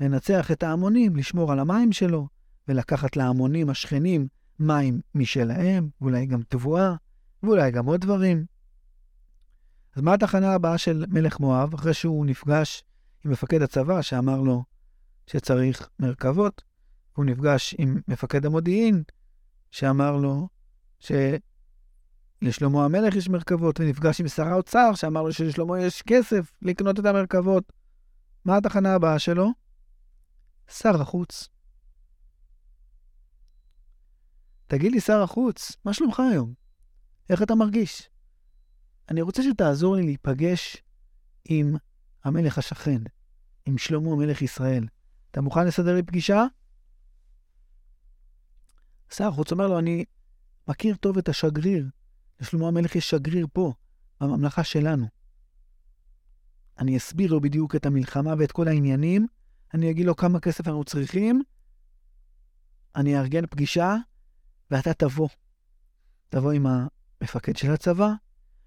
לנצח 0.00 0.50
את 0.50 0.62
ההמונים, 0.62 1.16
לשמור 1.16 1.52
על 1.52 1.58
המים 1.58 1.92
שלו, 1.92 2.28
ולקחת 2.68 3.16
להמונים 3.16 3.70
השכנים 3.70 4.28
מים 4.58 5.00
משלהם, 5.14 5.88
ואולי 6.00 6.26
גם 6.26 6.42
תבואה, 6.48 6.94
ואולי 7.42 7.70
גם 7.70 7.86
עוד 7.86 8.00
דברים. 8.00 8.44
אז 9.96 10.02
מה 10.02 10.14
התחנה 10.14 10.54
הבאה 10.54 10.78
של 10.78 11.04
מלך 11.08 11.40
מואב, 11.40 11.74
אחרי 11.74 11.94
שהוא 11.94 12.26
נפגש 12.26 12.84
עם 13.24 13.30
מפקד 13.30 13.62
הצבא 13.62 14.02
שאמר 14.02 14.40
לו 14.40 14.64
שצריך 15.26 15.88
מרכבות? 15.98 16.62
הוא 17.12 17.24
נפגש 17.24 17.74
עם 17.78 18.00
מפקד 18.08 18.46
המודיעין, 18.46 19.02
שאמר 19.70 20.16
לו 20.16 20.48
שלשלמה 22.44 22.84
המלך 22.84 23.14
יש 23.14 23.28
מרכבות, 23.28 23.80
ונפגש 23.80 24.20
עם 24.20 24.28
שר 24.28 24.46
האוצר, 24.46 24.94
שאמר 24.94 25.22
לו 25.22 25.32
שלשלמה 25.32 25.80
יש 25.80 26.02
כסף 26.02 26.52
לקנות 26.62 27.00
את 27.00 27.04
המרכבות. 27.04 27.72
מה 28.44 28.56
התחנה 28.56 28.94
הבאה 28.94 29.18
שלו? 29.18 29.48
שר 30.68 31.00
החוץ. 31.00 31.48
תגיד 34.66 34.92
לי, 34.92 35.00
שר 35.00 35.22
החוץ, 35.22 35.76
מה 35.84 35.94
שלומך 35.94 36.20
היום? 36.32 36.54
איך 37.30 37.42
אתה 37.42 37.54
מרגיש? 37.54 38.10
אני 39.08 39.22
רוצה 39.22 39.42
שתעזור 39.42 39.96
לי 39.96 40.02
להיפגש 40.02 40.76
עם 41.44 41.74
המלך 42.24 42.58
השכן, 42.58 43.02
עם 43.66 43.78
שלמה 43.78 44.16
מלך 44.16 44.42
ישראל. 44.42 44.86
אתה 45.30 45.40
מוכן 45.40 45.66
לסדר 45.66 45.94
לי 45.94 46.02
פגישה? 46.02 46.44
שר 49.14 49.28
החוץ 49.28 49.52
אומר 49.52 49.68
לו, 49.68 49.78
אני 49.78 50.04
מכיר 50.68 50.96
טוב 50.96 51.18
את 51.18 51.28
השגריר. 51.28 51.86
לשלמה 52.40 52.68
המלך 52.68 52.96
יש 52.96 53.10
שגריר 53.10 53.46
פה, 53.52 53.72
בממלכה 54.20 54.64
שלנו. 54.64 55.06
אני 56.78 56.96
אסביר 56.96 57.32
לו 57.32 57.40
בדיוק 57.40 57.76
את 57.76 57.86
המלחמה 57.86 58.34
ואת 58.38 58.52
כל 58.52 58.68
העניינים, 58.68 59.26
אני 59.74 59.90
אגיד 59.90 60.06
לו 60.06 60.16
כמה 60.16 60.40
כסף 60.40 60.68
אנחנו 60.68 60.84
צריכים, 60.84 61.42
אני 62.96 63.18
אארגן 63.18 63.46
פגישה, 63.46 63.96
ואתה 64.70 64.94
תבוא. 64.94 65.28
תבוא 66.28 66.52
עם 66.52 66.66
המפקד 66.66 67.56
של 67.56 67.70
הצבא, 67.70 68.12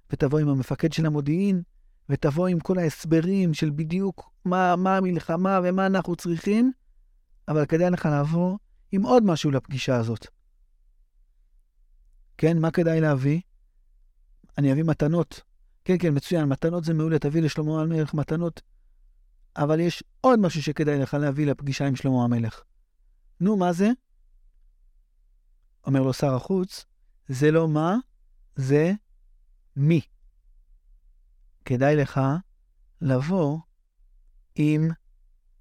ותבוא 0.09 0.39
עם 0.39 0.49
המפקד 0.49 0.93
של 0.93 1.05
המודיעין, 1.05 1.61
ותבוא 2.09 2.47
עם 2.47 2.59
כל 2.59 2.79
ההסברים 2.79 3.53
של 3.53 3.69
בדיוק 3.69 4.31
מה, 4.45 4.75
מה 4.75 4.97
המלחמה 4.97 5.59
ומה 5.63 5.85
אנחנו 5.85 6.15
צריכים, 6.15 6.71
אבל 7.47 7.65
כדאי 7.65 7.89
לך 7.89 8.09
לבוא 8.19 8.57
עם 8.91 9.03
עוד 9.03 9.23
משהו 9.23 9.51
לפגישה 9.51 9.95
הזאת. 9.95 10.27
כן, 12.37 12.59
מה 12.59 12.71
כדאי 12.71 13.01
להביא? 13.01 13.41
אני 14.57 14.71
אביא 14.71 14.83
מתנות. 14.83 15.41
כן, 15.85 15.95
כן, 15.99 16.15
מצוין, 16.15 16.45
מתנות 16.45 16.83
זה 16.83 16.93
מעולה, 16.93 17.19
תביא 17.19 17.41
לשלמה 17.41 17.81
המלך 17.81 18.13
מתנות. 18.13 18.61
אבל 19.55 19.79
יש 19.79 20.03
עוד 20.21 20.39
משהו 20.39 20.61
שכדאי 20.61 20.99
לך 20.99 21.13
להביא 21.13 21.45
לפגישה 21.45 21.87
עם 21.87 21.95
שלמה 21.95 22.23
המלך. 22.23 22.63
נו, 23.39 23.57
מה 23.57 23.73
זה? 23.73 23.89
אומר 25.87 26.01
לו 26.01 26.13
שר 26.13 26.35
החוץ, 26.35 26.85
זה 27.27 27.51
לא 27.51 27.67
מה, 27.67 27.95
זה 28.55 28.91
מי. 29.75 30.01
כדאי 31.65 31.95
לך 31.95 32.21
לבוא 33.01 33.59
עם 34.55 34.89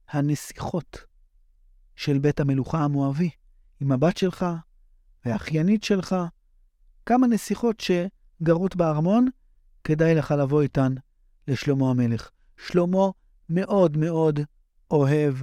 הנסיכות 0.08 0.99
של 1.96 2.18
בית 2.18 2.40
המלוכה 2.40 2.84
המואבי, 2.84 3.30
עם 3.80 3.92
הבת 3.92 4.16
שלך 4.16 4.46
והאחיינית 5.25 5.84
שלך, 5.84 6.16
כמה 7.06 7.26
נסיכות 7.26 7.80
שגרות 8.42 8.76
בארמון, 8.76 9.28
כדאי 9.84 10.14
לך 10.14 10.30
לבוא 10.30 10.62
איתן 10.62 10.94
לשלמה 11.49 11.90
המלך. 11.90 12.30
שלמה 12.56 13.06
מאוד 13.49 13.96
מאוד 13.96 14.40
אוהב 14.90 15.34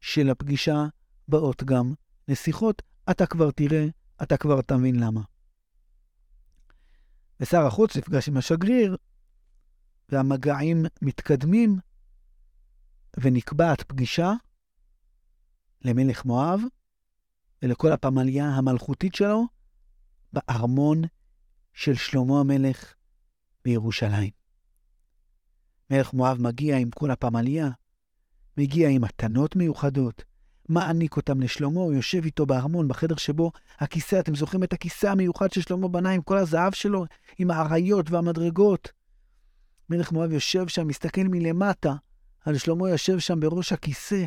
שלפגישה 0.00 0.84
באות 1.28 1.62
גם 1.64 1.94
נסיכות. 2.28 2.82
אתה 3.10 3.26
כבר 3.26 3.50
תראה, 3.50 3.86
אתה 4.22 4.36
כבר 4.36 4.62
תבין 4.62 5.00
למה. 5.00 5.20
ושר 7.40 7.66
החוץ 7.66 7.96
נפגש 7.96 8.28
עם 8.28 8.36
השגריר, 8.36 8.96
והמגעים 10.08 10.82
מתקדמים, 11.02 11.78
ונקבעת 13.20 13.82
פגישה 13.82 14.32
למלך 15.82 16.24
מואב 16.24 16.60
ולכל 17.62 17.92
הפמליה 17.92 18.48
המלכותית 18.48 19.14
שלו 19.14 19.44
בארמון 20.32 21.02
של 21.74 21.94
שלמה 21.94 22.40
המלך 22.40 22.94
בירושלים. 23.64 24.30
מלך 25.90 26.12
מואב 26.12 26.36
מגיע 26.40 26.76
עם 26.76 26.90
כל 26.90 27.10
הפמליה, 27.10 27.70
מגיע 28.58 28.88
עם 28.88 29.02
מתנות 29.02 29.56
מיוחדות, 29.56 30.24
מעניק 30.68 31.16
אותם 31.16 31.40
לשלמה, 31.40 31.80
הוא 31.80 31.92
יושב 31.92 32.24
איתו 32.24 32.46
בארמון, 32.46 32.88
בחדר 32.88 33.16
שבו 33.16 33.52
הכיסא, 33.78 34.20
אתם 34.20 34.34
זוכרים 34.34 34.64
את 34.64 34.72
הכיסא 34.72 35.06
המיוחד 35.06 35.52
ששלמה 35.52 35.88
בנה 35.88 36.10
עם 36.10 36.22
כל 36.22 36.38
הזהב 36.38 36.72
שלו, 36.72 37.04
עם 37.38 37.50
האריות 37.50 38.10
והמדרגות. 38.10 38.92
מלך 39.90 40.12
מואב 40.12 40.32
יושב 40.32 40.68
שם, 40.68 40.86
מסתכל 40.86 41.24
מלמטה, 41.24 41.94
על 42.44 42.58
שלמה 42.58 42.90
יושב 42.90 43.18
שם 43.18 43.40
בראש 43.40 43.72
הכיסא, 43.72 44.24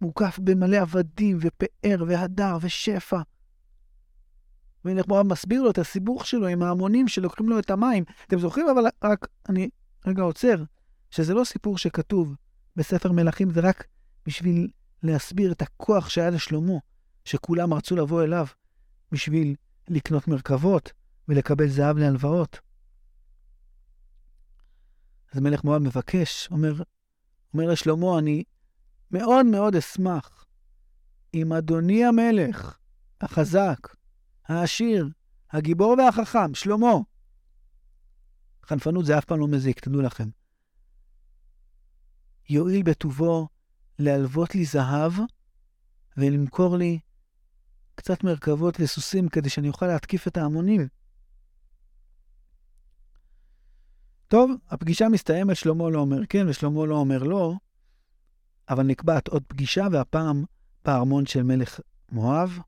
מוקף 0.00 0.38
במלא 0.42 0.76
עבדים 0.76 1.38
ופאר 1.40 2.04
והדר 2.06 2.56
ושפע. 2.60 3.20
מלך 4.84 5.08
מואב 5.08 5.26
מסביר 5.26 5.62
לו 5.62 5.70
את 5.70 5.78
הסיבוך 5.78 6.26
שלו 6.26 6.46
עם 6.46 6.62
ההמונים 6.62 7.08
שלוקחים 7.08 7.48
לו 7.48 7.58
את 7.58 7.70
המים. 7.70 8.04
אתם 8.26 8.38
זוכרים? 8.38 8.66
אבל 8.68 8.84
רק, 9.04 9.28
אני 9.48 9.68
רגע 10.06 10.22
עוצר, 10.22 10.64
שזה 11.10 11.34
לא 11.34 11.44
סיפור 11.44 11.78
שכתוב 11.78 12.34
בספר 12.76 13.12
מלכים, 13.12 13.50
זה 13.50 13.60
רק 13.60 13.86
בשביל 14.26 14.68
להסביר 15.02 15.52
את 15.52 15.62
הכוח 15.62 16.08
שהיה 16.08 16.30
לשלמה, 16.30 16.74
שכולם 17.24 17.74
רצו 17.74 17.96
לבוא 17.96 18.22
אליו 18.22 18.46
בשביל 19.12 19.54
לקנות 19.88 20.28
מרכבות 20.28 20.92
ולקבל 21.28 21.68
זהב 21.68 21.98
להלוואות. 21.98 22.60
אז 25.32 25.40
מלך 25.40 25.64
מואב 25.64 25.82
מבקש, 25.82 26.48
אומר, 26.50 26.82
אומר 27.54 27.66
לשלמה, 27.66 28.18
אני 28.18 28.44
מאוד 29.10 29.46
מאוד 29.46 29.76
אשמח 29.76 30.44
אם 31.34 31.52
אדוני 31.52 32.04
המלך, 32.04 32.78
החזק, 33.20 33.88
העשיר, 34.48 35.08
הגיבור 35.50 35.96
והחכם, 35.98 36.54
שלמה, 36.54 36.92
חנפנות 38.66 39.04
זה 39.04 39.18
אף 39.18 39.24
פעם 39.24 39.40
לא 39.40 39.48
מזיק, 39.48 39.80
תדעו 39.80 40.02
לכם. 40.02 40.28
יואיל 42.48 42.82
בטובו 42.82 43.48
להלוות 43.98 44.54
לי 44.54 44.64
זהב 44.64 45.12
ולמכור 46.16 46.76
לי 46.76 46.98
קצת 47.94 48.24
מרכבות 48.24 48.80
וסוסים 48.80 49.28
כדי 49.28 49.48
שאני 49.48 49.68
אוכל 49.68 49.86
להתקיף 49.86 50.28
את 50.28 50.36
ההמונים. 50.36 50.88
טוב, 54.28 54.50
הפגישה 54.68 55.08
מסתיימת, 55.08 55.56
שלמה 55.56 55.90
לא 55.90 55.98
אומר 55.98 56.26
כן 56.28 56.48
ושלמה 56.48 56.86
לא 56.86 56.94
אומר 56.94 57.22
לא, 57.22 57.54
אבל 58.68 58.82
נקבעת 58.82 59.28
עוד 59.28 59.42
פגישה, 59.46 59.86
והפעם 59.92 60.44
בארמון 60.84 61.26
של 61.26 61.42
מלך 61.42 61.80
מואב. 62.12 62.58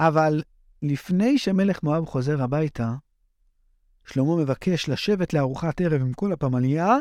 אבל 0.00 0.42
לפני 0.82 1.38
שמלך 1.38 1.82
מואב 1.82 2.04
חוזר 2.04 2.42
הביתה, 2.42 2.94
שלמה 4.06 4.36
מבקש 4.36 4.88
לשבת 4.88 5.34
לארוחת 5.34 5.80
ערב 5.80 6.00
עם 6.00 6.12
כל 6.12 6.32
הפמליה, 6.32 6.96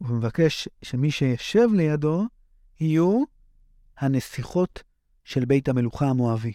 ומבקש 0.00 0.68
שמי 0.82 1.10
שישב 1.10 1.68
לידו 1.74 2.24
יהיו 2.80 3.22
הנסיכות 3.98 4.82
של 5.24 5.44
בית 5.44 5.68
המלוכה 5.68 6.06
המואבי. 6.06 6.52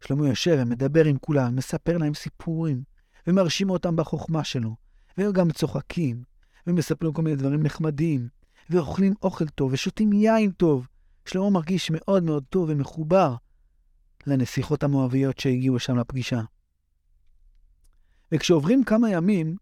שלמה 0.00 0.28
יושב 0.28 0.56
ומדבר 0.58 1.04
עם 1.04 1.18
כולם, 1.18 1.56
מספר 1.56 1.98
להם 1.98 2.14
סיפורים, 2.14 2.82
ומרשים 3.26 3.70
אותם 3.70 3.96
בחוכמה 3.96 4.44
שלו, 4.44 4.76
והם 5.18 5.32
גם 5.32 5.52
צוחקים, 5.52 6.22
ומספרים 6.66 7.12
כל 7.12 7.22
מיני 7.22 7.36
דברים 7.36 7.62
נחמדים, 7.62 8.28
ואוכלים 8.70 9.14
אוכל 9.22 9.46
טוב, 9.48 9.72
ושותים 9.72 10.12
יין 10.12 10.50
טוב. 10.50 10.86
שלמה 11.26 11.50
מרגיש 11.50 11.90
מאוד 11.90 12.22
מאוד 12.22 12.44
טוב 12.50 12.68
ומחובר 12.68 13.36
לנסיכות 14.26 14.82
המואביות 14.82 15.38
שהגיעו 15.38 15.78
שם 15.78 15.98
לפגישה. 15.98 16.40
וכשעוברים 18.32 18.84
כמה 18.84 19.10
ימים, 19.10 19.56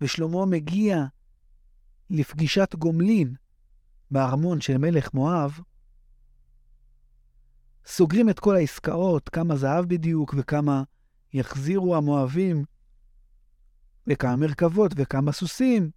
ושלמה 0.00 0.46
מגיע 0.46 1.04
לפגישת 2.10 2.74
גומלין 2.74 3.34
בארמון 4.10 4.60
של 4.60 4.78
מלך 4.78 5.14
מואב, 5.14 5.60
סוגרים 7.86 8.30
את 8.30 8.40
כל 8.40 8.56
העסקאות, 8.56 9.28
כמה 9.28 9.56
זהב 9.56 9.84
בדיוק 9.84 10.34
וכמה 10.38 10.82
יחזירו 11.32 11.96
המואבים, 11.96 12.64
וכמה 14.06 14.36
מרכבות 14.36 14.92
וכמה 14.96 15.32
סוסים. 15.32 15.90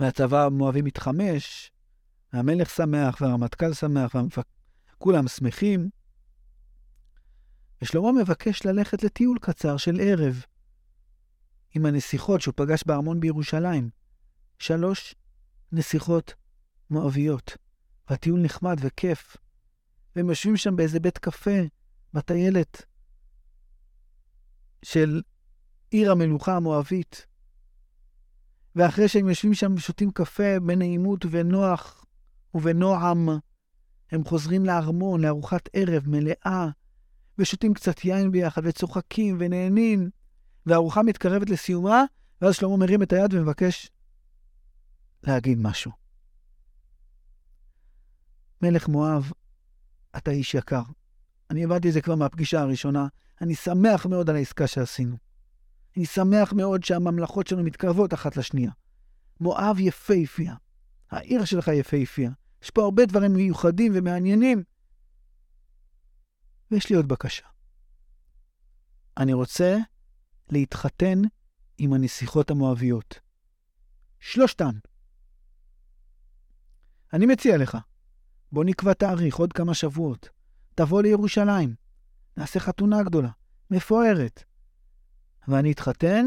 והצבא 0.00 0.44
המואבי 0.44 0.82
מתחמש, 0.82 1.72
והמלך 2.32 2.70
שמח, 2.70 3.20
והרמטכ"ל 3.20 3.72
שמח, 3.74 4.16
וכולם 4.98 5.28
שמחים. 5.28 5.90
ושלמה 7.82 8.12
מבקש 8.12 8.66
ללכת 8.66 9.02
לטיול 9.02 9.38
קצר 9.40 9.76
של 9.76 10.00
ערב 10.00 10.44
עם 11.74 11.86
הנסיכות 11.86 12.40
שהוא 12.40 12.54
פגש 12.56 12.84
בארמון 12.86 13.20
בירושלים. 13.20 13.90
שלוש 14.58 15.14
נסיכות 15.72 16.34
מואביות, 16.90 17.56
והטיול 18.10 18.40
נחמד 18.40 18.76
וכיף. 18.80 19.36
והם 20.16 20.28
יושבים 20.28 20.56
שם 20.56 20.76
באיזה 20.76 21.00
בית 21.00 21.18
קפה, 21.18 21.58
בטיילת 22.14 22.84
של 24.82 25.22
עיר 25.90 26.12
המלוכה 26.12 26.56
המואבית. 26.56 27.26
ואחרי 28.76 29.08
שהם 29.08 29.28
יושבים 29.28 29.54
שם 29.54 29.74
ושותים 29.74 30.10
קפה 30.10 30.60
בנעימות 30.60 31.24
ונוח 31.30 32.04
ובנועם, 32.54 33.28
הם 34.12 34.24
חוזרים 34.24 34.64
לארמון, 34.64 35.20
לארוחת 35.20 35.68
ערב 35.72 36.02
מלאה, 36.06 36.68
ושותים 37.38 37.74
קצת 37.74 38.04
יין 38.04 38.32
ביחד, 38.32 38.62
וצוחקים 38.64 39.36
ונהנים, 39.40 40.10
והארוחה 40.66 41.02
מתקרבת 41.02 41.50
לסיומה, 41.50 42.04
ואז 42.40 42.54
שלמה 42.54 42.76
מרים 42.76 43.02
את 43.02 43.12
היד 43.12 43.34
ומבקש 43.34 43.90
להגיד 45.22 45.58
משהו. 45.58 45.92
מלך 48.62 48.88
מואב, 48.88 49.32
אתה 50.16 50.30
איש 50.30 50.54
יקר. 50.54 50.82
אני 51.50 51.64
הבנתי 51.64 51.88
את 51.88 51.92
זה 51.92 52.00
כבר 52.00 52.14
מהפגישה 52.14 52.60
הראשונה. 52.60 53.06
אני 53.40 53.54
שמח 53.54 54.06
מאוד 54.06 54.30
על 54.30 54.36
העסקה 54.36 54.66
שעשינו. 54.66 55.16
אני 55.96 56.06
שמח 56.06 56.52
מאוד 56.52 56.84
שהממלכות 56.84 57.46
שלנו 57.46 57.62
מתקרבות 57.62 58.14
אחת 58.14 58.36
לשנייה. 58.36 58.70
מואב 59.40 59.76
יפהפייה. 59.78 60.54
העיר 61.10 61.44
שלך 61.44 61.68
יפהפייה. 61.68 62.30
יש 62.62 62.70
פה 62.70 62.82
הרבה 62.82 63.06
דברים 63.06 63.32
מיוחדים 63.32 63.92
ומעניינים. 63.94 64.62
ויש 66.70 66.90
לי 66.90 66.96
עוד 66.96 67.08
בקשה. 67.08 67.46
אני 69.16 69.32
רוצה 69.32 69.76
להתחתן 70.50 71.18
עם 71.78 71.92
הנסיכות 71.92 72.50
המואביות. 72.50 73.20
שלושתן. 74.20 74.72
אני 77.12 77.26
מציע 77.26 77.56
לך, 77.56 77.78
בוא 78.52 78.64
נקבע 78.64 78.92
תאריך 78.92 79.36
עוד 79.36 79.52
כמה 79.52 79.74
שבועות. 79.74 80.28
תבוא 80.74 81.02
לירושלים. 81.02 81.74
נעשה 82.36 82.60
חתונה 82.60 83.02
גדולה, 83.02 83.30
מפוארת. 83.70 84.44
ואני 85.48 85.72
אתחתן 85.72 86.26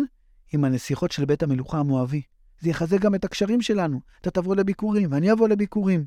עם 0.53 0.63
הנסיכות 0.63 1.11
של 1.11 1.25
בית 1.25 1.43
המלוכה 1.43 1.77
המואבי. 1.77 2.21
זה 2.59 2.69
יחזק 2.69 2.99
גם 2.99 3.15
את 3.15 3.25
הקשרים 3.25 3.61
שלנו. 3.61 4.01
אתה 4.21 4.31
תבוא 4.31 4.55
לביקורים, 4.55 5.11
ואני 5.11 5.31
אבוא 5.31 5.47
לביקורים. 5.47 6.05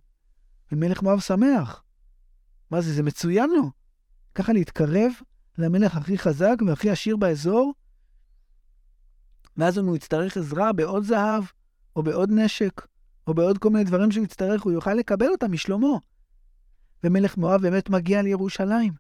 ומלך 0.72 1.02
מואב 1.02 1.20
שמח. 1.20 1.82
מה 2.70 2.80
זה, 2.80 2.92
זה 2.92 3.02
מצוין 3.02 3.50
לו. 3.50 3.70
ככה 4.34 4.52
להתקרב 4.52 5.12
למלך 5.58 5.96
הכי 5.96 6.18
חזק 6.18 6.56
והכי 6.66 6.90
עשיר 6.90 7.16
באזור, 7.16 7.72
ואז 9.56 9.78
אם 9.78 9.86
הוא 9.86 9.96
יצטרך 9.96 10.36
עזרה 10.36 10.72
בעוד 10.72 11.04
זהב, 11.04 11.44
או 11.96 12.02
בעוד 12.02 12.30
נשק, 12.32 12.86
או 13.26 13.34
בעוד 13.34 13.58
כל 13.58 13.70
מיני 13.70 13.84
דברים 13.84 14.10
שהוא 14.10 14.24
יצטרך, 14.24 14.62
הוא 14.62 14.72
יוכל 14.72 14.94
לקבל 14.94 15.28
אותם 15.28 15.52
משלמה. 15.52 15.96
ומלך 17.04 17.36
מואב 17.36 17.62
באמת 17.62 17.90
מגיע 17.90 18.22
לירושלים. 18.22 18.92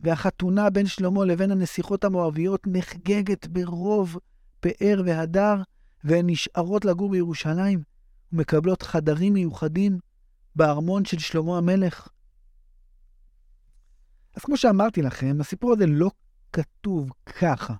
והחתונה 0.00 0.70
בין 0.70 0.86
שלמה 0.86 1.24
לבין 1.24 1.50
הנסיכות 1.50 2.04
המואביות 2.04 2.62
נחגגת 2.66 3.46
ברוב 3.46 4.16
פאר 4.60 5.02
והדר, 5.06 5.54
והן 6.04 6.30
נשארות 6.30 6.84
לגור 6.84 7.10
בירושלים, 7.10 7.82
ומקבלות 8.32 8.82
חדרים 8.82 9.32
מיוחדים 9.32 9.98
בארמון 10.56 11.04
של 11.04 11.18
שלמה 11.18 11.58
המלך. 11.58 12.08
אז 14.34 14.42
כמו 14.44 14.56
שאמרתי 14.56 15.02
לכם, 15.02 15.36
הסיפור 15.40 15.72
הזה 15.72 15.86
לא 15.86 16.10
כתוב 16.52 17.10
ככה, 17.40 17.74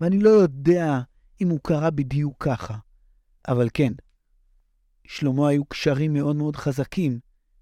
ואני 0.00 0.18
לא 0.18 0.30
יודע 0.30 1.00
אם 1.40 1.48
הוא 1.48 1.60
קרה 1.62 1.90
בדיוק 1.90 2.44
ככה. 2.44 2.78
אבל 3.48 3.68
כן, 3.74 3.92
שלמה 5.06 5.48
היו 5.48 5.64
קשרים 5.64 6.12
מאוד 6.12 6.36
מאוד 6.36 6.56
חזקים 6.56 7.20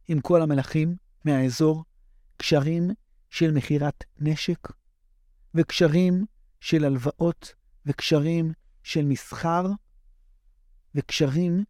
עם 0.09 0.21
כל 0.21 0.43
המלכים 0.43 0.97
מהאזור, 1.25 1.85
קשרים 2.37 2.91
של 3.31 3.51
מכירת 3.51 4.05
נשק, 4.21 4.69
וקשרים 5.55 6.25
של 6.61 6.85
הלוואות, 6.85 7.55
וקשרים 7.87 8.53
של 8.83 9.05
מסחר, 9.05 9.67
וקשרים 10.95 11.65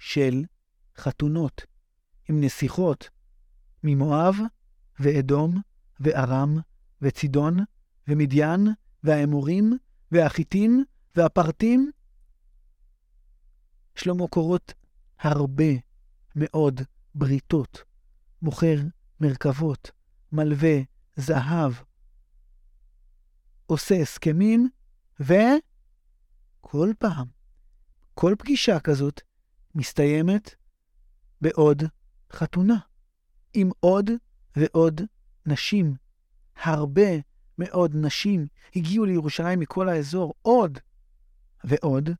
של 0.00 0.44
חתונות 0.96 1.62
עם 2.30 2.40
נסיכות 2.40 3.08
ממואב 3.84 4.34
ואדום 5.00 5.60
וארם 6.00 6.58
וצידון 7.02 7.56
ומדיין 8.08 8.68
והאמורים 9.04 9.78
והחיטים 10.12 10.84
והפרטים. 11.16 11.90
שלמה 13.94 14.28
קורות 14.28 14.74
הרבה 15.18 15.64
מאוד 16.36 16.80
בריתות, 17.14 17.82
מוכר 18.42 18.76
מרכבות, 19.20 19.90
מלווה 20.32 20.78
זהב, 21.16 21.72
עושה 23.66 23.94
הסכמים, 23.94 24.68
וכל 25.20 26.92
פעם, 26.98 27.26
כל 28.14 28.34
פגישה 28.38 28.80
כזאת 28.80 29.20
מסתיימת 29.74 30.54
בעוד 31.40 31.82
חתונה, 32.32 32.78
עם 33.54 33.70
עוד 33.80 34.10
ועוד 34.56 35.00
נשים. 35.46 35.94
הרבה 36.62 37.10
מאוד 37.58 37.92
נשים 37.94 38.46
הגיעו 38.76 39.04
לירושלים 39.04 39.60
מכל 39.60 39.88
האזור, 39.88 40.34
עוד 40.42 40.78
ועוד 41.64 42.10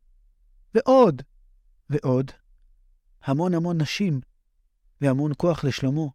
ועוד 0.75 1.23
ועוד. 1.91 2.31
המון 3.23 3.55
המון 3.55 3.81
נשים 3.81 4.21
והמון 5.01 5.33
כוח 5.37 5.65
לשלמה. 5.65 6.07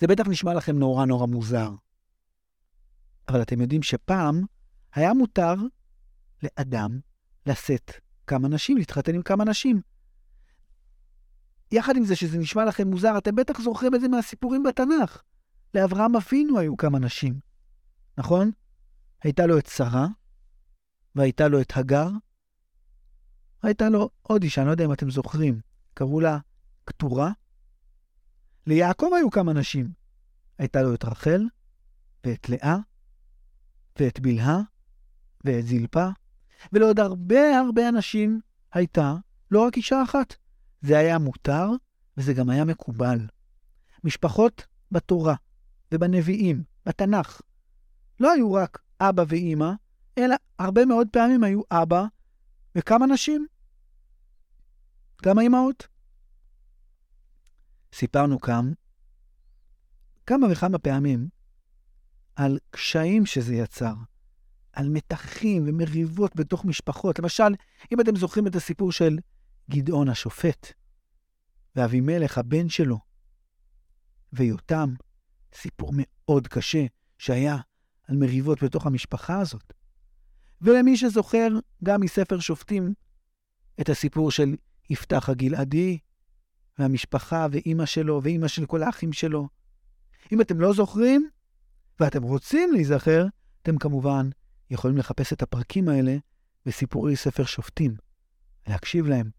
זה 0.00 0.06
בטח 0.06 0.28
נשמע 0.28 0.54
לכם 0.54 0.78
נורא 0.78 1.04
נורא 1.04 1.26
מוזר. 1.26 1.70
אבל 3.28 3.42
אתם 3.42 3.60
יודעים 3.60 3.82
שפעם 3.82 4.44
היה 4.94 5.14
מותר 5.14 5.54
לאדם 6.42 7.00
לשאת 7.46 7.90
כמה 8.26 8.48
נשים, 8.48 8.76
להתחתן 8.76 9.14
עם 9.14 9.22
כמה 9.22 9.44
נשים. 9.44 9.80
יחד 11.72 11.96
עם 11.96 12.04
זה 12.04 12.16
שזה 12.16 12.38
נשמע 12.38 12.64
לכם 12.64 12.88
מוזר, 12.88 13.18
אתם 13.18 13.34
בטח 13.34 13.60
זוכרים 13.60 13.94
את 13.94 14.00
זה 14.00 14.08
מהסיפורים 14.08 14.62
בתנ"ך. 14.62 15.22
לאברהם 15.74 16.16
אבינו 16.16 16.58
היו 16.58 16.76
כמה 16.76 16.98
נשים, 16.98 17.40
נכון? 18.18 18.50
הייתה 19.22 19.46
לו 19.46 19.58
את 19.58 19.66
שרה, 19.66 20.06
והייתה 21.14 21.48
לו 21.48 21.60
את 21.60 21.76
הגר, 21.76 22.08
הייתה 23.62 23.88
לו 23.88 24.10
עוד 24.22 24.42
אישה, 24.42 24.60
אני 24.60 24.66
לא 24.66 24.72
יודע 24.72 24.84
אם 24.84 24.92
אתם 24.92 25.10
זוכרים, 25.10 25.60
קראו 25.94 26.20
לה 26.20 26.38
קטורה. 26.84 27.32
ליעקב 28.66 29.06
היו 29.16 29.30
כמה 29.30 29.52
נשים. 29.52 29.92
הייתה 30.58 30.82
לו 30.82 30.94
את 30.94 31.04
רחל, 31.04 31.42
ואת 32.24 32.48
לאה, 32.48 32.76
ואת 33.98 34.20
בלהה, 34.20 34.60
ואת 35.44 35.66
זלפה, 35.66 36.08
ולעוד 36.72 37.00
הרבה 37.00 37.58
הרבה 37.58 37.88
אנשים 37.88 38.40
הייתה 38.72 39.14
לא 39.50 39.66
רק 39.66 39.76
אישה 39.76 40.02
אחת. 40.02 40.34
זה 40.80 40.98
היה 40.98 41.18
מותר, 41.18 41.66
וזה 42.16 42.32
גם 42.34 42.50
היה 42.50 42.64
מקובל. 42.64 43.18
משפחות 44.04 44.66
בתורה 44.92 45.34
ובנביאים, 45.92 46.62
בתנ"ך, 46.86 47.40
לא 48.20 48.32
היו 48.32 48.52
רק 48.52 48.78
אבא 49.00 49.24
ואימא, 49.28 49.72
אלא 50.18 50.36
הרבה 50.58 50.84
מאוד 50.84 51.08
פעמים 51.12 51.44
היו 51.44 51.60
אבא 51.70 52.04
וכמה 52.76 53.06
נשים. 53.06 53.46
כמה 55.18 55.42
אימהות. 55.42 55.86
סיפרנו 57.92 58.40
כאן 58.40 58.72
כמה 60.28 60.46
וכמה 60.50 60.78
פעמים 60.78 61.28
על 62.36 62.58
קשיים 62.70 63.26
שזה 63.26 63.54
יצר, 63.54 63.94
על 64.72 64.88
מתחים 64.88 65.64
ומריבות 65.66 66.36
בתוך 66.36 66.64
משפחות. 66.64 67.18
למשל, 67.18 67.54
אם 67.92 68.00
אתם 68.00 68.16
זוכרים 68.16 68.46
את 68.46 68.56
הסיפור 68.56 68.92
של 68.92 69.18
גדעון 69.70 70.08
השופט, 70.08 70.72
ואבימלך 71.76 72.38
הבן 72.38 72.68
שלו, 72.68 72.98
ויותם, 74.32 74.94
סיפור 75.54 75.92
מאוד 75.94 76.48
קשה 76.48 76.86
שהיה 77.18 77.56
על 78.08 78.16
מריבות 78.16 78.62
בתוך 78.62 78.86
המשפחה 78.86 79.40
הזאת. 79.40 79.72
ולמי 80.60 80.96
שזוכר, 80.96 81.48
גם 81.84 82.00
מספר 82.00 82.40
שופטים, 82.40 82.94
את 83.80 83.88
הסיפור 83.88 84.30
של 84.30 84.56
יפתח 84.90 85.28
הגלעדי 85.28 85.98
והמשפחה, 86.78 87.46
ואימא 87.50 87.86
שלו, 87.86 88.20
ואימא 88.22 88.48
של 88.48 88.66
כל 88.66 88.82
האחים 88.82 89.12
שלו. 89.12 89.48
אם 90.32 90.40
אתם 90.40 90.60
לא 90.60 90.72
זוכרים, 90.72 91.28
ואתם 92.00 92.22
רוצים 92.22 92.72
להיזכר, 92.72 93.26
אתם 93.62 93.78
כמובן 93.78 94.28
יכולים 94.70 94.96
לחפש 94.96 95.32
את 95.32 95.42
הפרקים 95.42 95.88
האלה 95.88 96.16
בסיפורי 96.66 97.16
ספר 97.16 97.44
שופטים, 97.44 97.94
להקשיב 98.68 99.06
להם. 99.06 99.30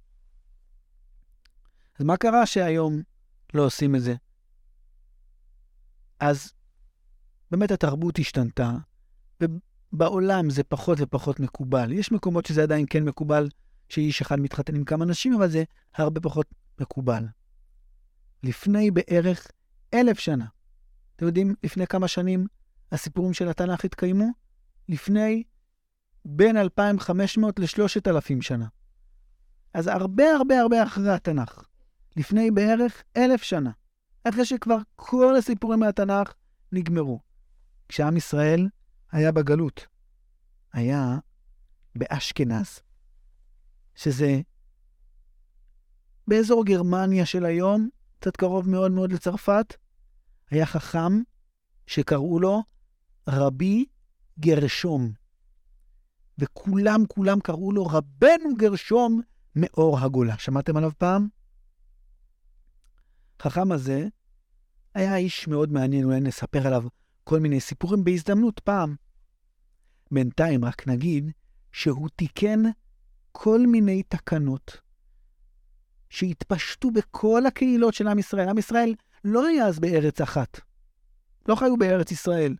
אז 2.00 2.06
מה 2.06 2.18
קרה 2.18 2.46
שהיום 2.46 3.02
לא 3.54 3.66
עושים 3.66 3.96
את 3.96 4.02
זה? 4.02 4.16
אז 6.20 6.54
באמת 7.52 7.72
התרבות 7.72 8.20
השתנתה, 8.20 8.72
ובעולם 9.42 10.50
זה 10.50 10.64
פחות 10.64 10.98
ופחות 11.02 11.40
מקובל. 11.40 11.92
יש 11.92 12.12
מקומות 12.12 12.46
שזה 12.46 12.64
עדיין 12.64 12.86
כן 12.90 13.04
מקובל 13.04 13.50
שאיש 13.90 14.22
אחד 14.22 14.40
מתחתן 14.40 14.76
עם 14.76 14.84
כמה 14.84 15.06
נשים, 15.06 15.34
אבל 15.34 15.50
זה 15.50 15.64
הרבה 15.94 16.22
פחות 16.22 16.48
מקובל. 16.80 17.26
לפני 18.44 18.92
בערך 18.92 19.48
אלף 19.94 20.20
שנה, 20.20 20.46
אתם 21.16 21.26
יודעים 21.26 21.56
לפני 21.64 21.88
כמה 21.88 22.08
שנים 22.08 22.48
הסיפורים 22.92 23.34
של 23.34 23.50
התנ"ך 23.50 23.86
התקיימו? 23.86 24.28
לפני 24.90 25.44
בין 26.26 26.58
2,500 26.58 27.60
ל-3,000 27.60 28.42
שנה. 28.42 28.68
אז 29.74 29.88
הרבה 29.88 30.24
הרבה 30.36 30.62
הרבה 30.62 30.84
אחרי 30.84 31.14
התנ"ך, 31.14 31.69
לפני 32.20 32.52
בערך 32.52 33.04
אלף 33.18 33.44
שנה, 33.44 33.72
אחרי 34.24 34.46
שכבר 34.46 34.78
כל 34.96 35.36
הסיפורים 35.36 35.80
מהתנ"ך 35.80 36.34
נגמרו. 36.72 37.20
כשעם 37.90 38.18
ישראל 38.18 38.68
היה 39.12 39.32
בגלות, 39.32 39.88
היה 40.74 41.18
באשכנז, 41.96 42.80
שזה 43.96 44.42
באזור 46.28 46.66
גרמניה 46.66 47.26
של 47.26 47.46
היום, 47.46 47.90
קצת 48.20 48.38
קרוב 48.38 48.70
מאוד 48.70 48.92
מאוד 48.92 49.12
לצרפת, 49.12 49.74
היה 50.52 50.66
חכם 50.66 51.22
שקראו 51.88 52.40
לו 52.40 52.64
רבי 53.30 53.86
גרשום. 54.40 55.12
וכולם 56.38 57.04
כולם 57.08 57.40
קראו 57.40 57.72
לו 57.72 57.86
רבנו 57.86 58.56
גרשום 58.58 59.22
מאור 59.56 60.00
הגולה. 60.00 60.38
שמעתם 60.38 60.78
עליו 60.78 60.92
פעם? 60.98 61.39
החכם 63.40 63.72
הזה 63.72 64.08
היה 64.94 65.16
איש 65.16 65.48
מאוד 65.48 65.72
מעניין, 65.72 66.06
אולי 66.06 66.20
נספר 66.20 66.68
עליו 66.68 66.84
כל 67.24 67.40
מיני 67.40 67.60
סיפורים 67.60 68.04
בהזדמנות 68.04 68.60
פעם. 68.60 68.96
בינתיים 70.12 70.66
רק 70.66 70.88
נגיד 70.88 71.32
שהוא 71.72 72.10
תיקן 72.16 72.64
כל 73.32 73.60
מיני 73.68 74.04
תקנות 74.04 74.78
שהתפשטו 76.10 76.92
בכל 76.92 77.46
הקהילות 77.46 77.94
של 77.94 78.08
עם 78.08 78.20
ישראל. 78.20 78.50
עם 78.50 78.58
ישראל 78.58 78.96
לא 79.24 79.48
היה 79.48 79.66
אז 79.68 79.80
בארץ 79.80 80.22
אחת. 80.22 80.60
לא 81.48 81.56
חיו 81.56 81.78
בארץ 81.78 82.12
ישראל. 82.12 82.56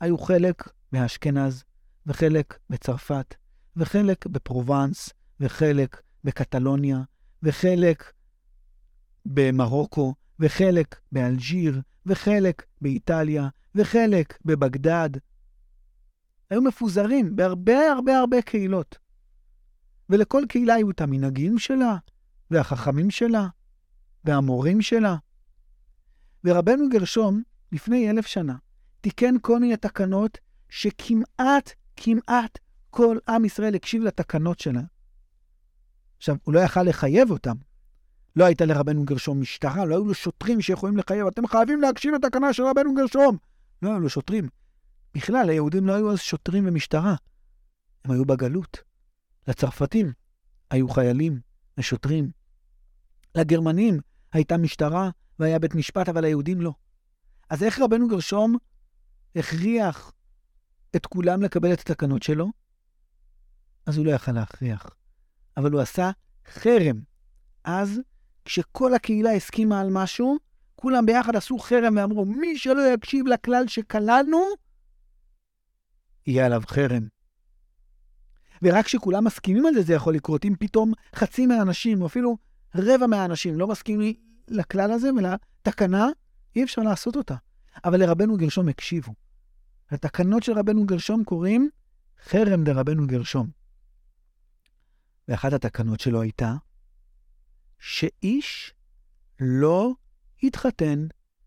היו 0.00 0.18
חלק 0.18 0.68
באשכנז, 0.92 1.64
וחלק 2.06 2.58
בצרפת, 2.70 3.34
וחלק 3.76 4.26
בפרובנס, 4.26 5.10
וחלק 5.40 6.02
בקטלוניה, 6.24 6.98
וחלק 7.42 8.12
במרוקו, 9.26 10.14
וחלק 10.40 11.00
באלג'יר, 11.12 11.80
וחלק 12.06 12.62
באיטליה, 12.80 13.48
וחלק 13.74 14.38
בבגדד. 14.44 15.10
היו 16.50 16.62
מפוזרים 16.62 17.36
בהרבה 17.36 17.92
הרבה 17.92 18.18
הרבה 18.18 18.42
קהילות. 18.42 18.98
ולכל 20.10 20.42
קהילה 20.48 20.74
היו 20.74 20.90
את 20.90 21.00
המנהגים 21.00 21.58
שלה, 21.58 21.96
והחכמים 22.50 23.10
שלה, 23.10 23.48
והמורים 24.24 24.82
שלה. 24.82 25.16
ורבנו 26.44 26.88
גרשום, 26.88 27.42
לפני 27.72 28.10
אלף 28.10 28.26
שנה, 28.26 28.56
תיקן 29.00 29.34
כל 29.42 29.58
מיני 29.60 29.76
תקנות 29.76 30.38
שכמעט, 30.68 31.70
כמעט 31.96 32.58
כל 32.90 33.18
עם 33.28 33.44
ישראל 33.44 33.74
הקשיב 33.74 34.02
לתקנות 34.02 34.60
שלה. 34.60 34.80
עכשיו, 36.16 36.36
הוא 36.42 36.54
לא 36.54 36.60
יכל 36.60 36.82
לחייב 36.82 37.30
אותם. 37.30 37.54
לא 38.36 38.44
הייתה 38.44 38.64
לרבנו 38.64 39.04
גרשום 39.04 39.40
משטרה, 39.40 39.84
לא 39.84 39.94
היו 39.94 40.04
לו 40.04 40.14
שוטרים 40.14 40.60
שיכולים 40.60 40.96
לחייב, 40.96 41.26
אתם 41.26 41.46
חייבים 41.46 41.80
להקשיב 41.80 42.14
לתקנה 42.14 42.52
של 42.52 42.62
רבנו 42.62 42.94
גרשום. 42.94 43.36
לא 43.82 43.90
היו 43.90 44.00
לו 44.00 44.08
שוטרים. 44.08 44.48
בכלל, 45.14 45.46
ליהודים 45.46 45.86
לא 45.86 45.92
היו 45.92 46.12
אז 46.12 46.20
שוטרים 46.20 46.66
ומשטרה. 46.66 47.14
הם 48.04 48.10
היו 48.10 48.24
בגלות. 48.24 48.82
לצרפתים 49.48 50.12
היו 50.70 50.88
חיילים 50.88 51.40
ושוטרים. 51.78 52.30
לגרמנים 53.34 54.00
הייתה 54.32 54.56
משטרה 54.56 55.10
והיה 55.38 55.58
בית 55.58 55.74
משפט, 55.74 56.08
אבל 56.08 56.20
ליהודים 56.24 56.60
לא. 56.60 56.72
אז 57.50 57.62
איך 57.62 57.80
רבנו 57.80 58.08
גרשום 58.08 58.56
הכריח 59.36 60.12
את 60.96 61.06
כולם 61.06 61.42
לקבל 61.42 61.72
את 61.72 61.80
התקנות 61.80 62.22
שלו? 62.22 62.52
אז 63.86 63.96
הוא 63.96 64.06
לא 64.06 64.10
יכל 64.10 64.32
להכריח. 64.32 64.86
אבל 65.56 65.72
הוא 65.72 65.80
עשה 65.80 66.10
חרם. 66.46 67.00
אז, 67.64 68.00
כשכל 68.44 68.94
הקהילה 68.94 69.32
הסכימה 69.32 69.80
על 69.80 69.88
משהו, 69.90 70.36
כולם 70.76 71.06
ביחד 71.06 71.36
עשו 71.36 71.58
חרם 71.58 71.96
ואמרו, 71.96 72.24
מי 72.24 72.58
שלא 72.58 72.94
יקשיב 72.94 73.26
לכלל 73.26 73.64
שכללנו, 73.66 74.38
יהיה 76.26 76.46
עליו 76.46 76.62
חרם. 76.66 77.08
ורק 78.62 78.84
כשכולם 78.84 79.24
מסכימים 79.24 79.66
על 79.66 79.74
זה, 79.74 79.82
זה 79.82 79.94
יכול 79.94 80.14
לקרות. 80.14 80.44
אם 80.44 80.54
פתאום 80.58 80.92
חצי 81.14 81.46
מהאנשים, 81.46 82.02
או 82.02 82.06
אפילו 82.06 82.36
רבע 82.74 83.06
מהאנשים, 83.06 83.58
לא 83.58 83.66
מסכימים 83.66 84.14
לכלל 84.48 84.92
הזה 84.92 85.10
ולתקנה, 85.12 86.08
אי 86.56 86.64
אפשר 86.64 86.82
לעשות 86.82 87.16
אותה. 87.16 87.34
אבל 87.84 88.00
לרבנו 88.00 88.36
גרשום 88.36 88.68
הקשיבו. 88.68 89.14
לתקנות 89.92 90.42
של 90.42 90.58
רבנו 90.58 90.86
גרשום 90.86 91.24
קוראים 91.24 91.70
חרם 92.24 92.64
דרבנו 92.64 93.06
גרשום. 93.06 93.50
ואחת 95.28 95.52
התקנות 95.52 96.00
שלו 96.00 96.22
הייתה 96.22 96.54
שאיש 97.78 98.74
לא 99.40 99.92
יתחתן 100.42 101.06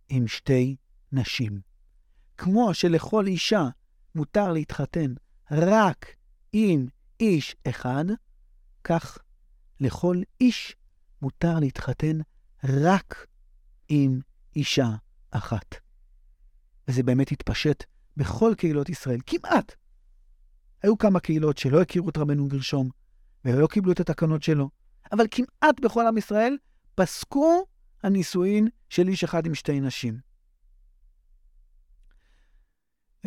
עם 0.10 0.28
שתי 0.28 0.76
נשים. 1.12 1.62
כמו 2.38 2.74
שלכל 2.74 3.28
אישה 3.28 3.64
מותר 4.16 4.52
להתחתן 4.52 5.14
רק 5.52 6.16
עם 6.54 6.88
איש 7.20 7.56
אחד, 7.70 8.06
כך 8.84 9.18
לכל 9.80 10.22
איש 10.42 10.76
מותר 11.22 11.60
להתחתן 11.60 12.18
רק 12.64 13.28
עם 13.90 14.20
אישה 14.56 14.90
אחת. 15.32 15.76
וזה 16.88 17.04
באמת 17.04 17.32
התפשט 17.32 17.84
בכל 18.18 18.54
קהילות 18.58 18.90
ישראל, 18.90 19.20
כמעט. 19.26 19.76
היו 20.84 20.98
כמה 20.98 21.20
קהילות 21.20 21.58
שלא 21.58 21.82
הכירו 21.82 22.10
את 22.10 22.18
רבנו 22.18 22.48
גרשום, 22.48 22.90
ולא 23.46 23.68
קיבלו 23.68 23.92
את 23.92 24.00
התקנות 24.00 24.44
שלו, 24.44 24.70
אבל 25.12 25.26
כמעט 25.32 25.80
בכל 25.82 26.08
עם 26.08 26.18
ישראל 26.18 26.58
פסקו 26.96 27.64
הנישואין 28.04 28.68
של 28.90 29.08
איש 29.08 29.24
אחד 29.24 29.46
עם 29.46 29.56
שתי 29.56 29.80
נשים. 29.80 30.20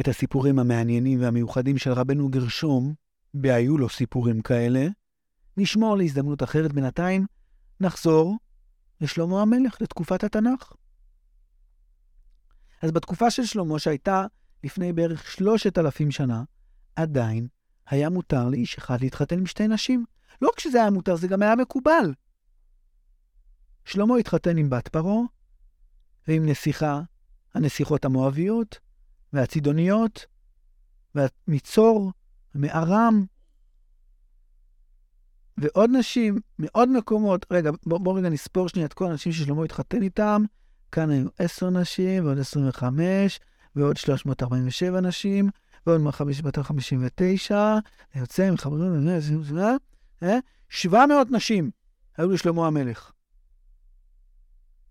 את 0.00 0.08
הסיפורים 0.08 0.58
המעניינים 0.58 1.20
והמיוחדים 1.20 1.78
של 1.78 1.92
רבנו 1.92 2.28
גרשום, 2.28 2.94
והיו 3.34 3.78
לו 3.78 3.88
סיפורים 3.88 4.42
כאלה, 4.42 4.86
נשמור 5.56 5.96
להזדמנות 5.96 6.42
אחרת 6.42 6.72
בינתיים, 6.72 7.26
נחזור 7.80 8.38
לשלמה 9.00 9.42
המלך, 9.42 9.80
לתקופת 9.80 10.24
התנ"ך. 10.24 10.72
אז 12.82 12.90
בתקופה 12.90 13.30
של 13.30 13.44
שלמה, 13.44 13.78
שהייתה 13.78 14.26
לפני 14.64 14.92
בערך 14.92 15.30
שלושת 15.32 15.78
אלפים 15.78 16.10
שנה, 16.10 16.42
עדיין 16.96 17.48
היה 17.86 18.10
מותר 18.10 18.48
לאיש 18.48 18.78
אחד 18.78 19.00
להתחתן 19.00 19.38
עם 19.38 19.46
שתי 19.46 19.68
נשים. 19.68 20.04
לא 20.42 20.50
כשזה 20.56 20.80
היה 20.80 20.90
מותר, 20.90 21.16
זה 21.16 21.28
גם 21.28 21.42
היה 21.42 21.56
מקובל. 21.56 22.14
שלמה 23.84 24.16
התחתן 24.16 24.56
עם 24.56 24.70
בת 24.70 24.88
פרעה, 24.88 25.22
ועם 26.28 26.48
נסיכה, 26.48 27.00
הנסיכות 27.54 28.04
המואביות, 28.04 28.78
והצידוניות, 29.32 30.26
והמצור, 31.14 32.12
מארם, 32.54 33.24
ועוד 35.58 35.90
נשים 35.92 36.38
מעוד 36.58 36.88
מקומות. 36.88 37.46
רגע, 37.50 37.70
בואו 37.86 38.00
בוא 38.00 38.18
רגע 38.18 38.28
נספור 38.28 38.68
שנייה 38.68 38.86
את 38.86 38.92
כל 38.92 39.06
האנשים 39.06 39.32
ששלמה 39.32 39.64
התחתן 39.64 40.02
איתם. 40.02 40.42
כאן 40.92 41.10
היו 41.10 41.28
עשר 41.38 41.70
נשים, 41.70 42.24
ועוד 42.24 42.38
25, 42.38 43.40
ועוד 43.76 43.96
347 43.96 45.00
נשים, 45.00 45.50
ועוד 45.86 46.10
559, 46.10 47.78
זה 48.14 48.20
יוצא, 48.20 48.50
מחברים, 48.50 49.08
700 50.68 51.30
נשים 51.30 51.70
היו 52.16 52.30
לשלמה 52.30 52.66
המלך. 52.66 53.12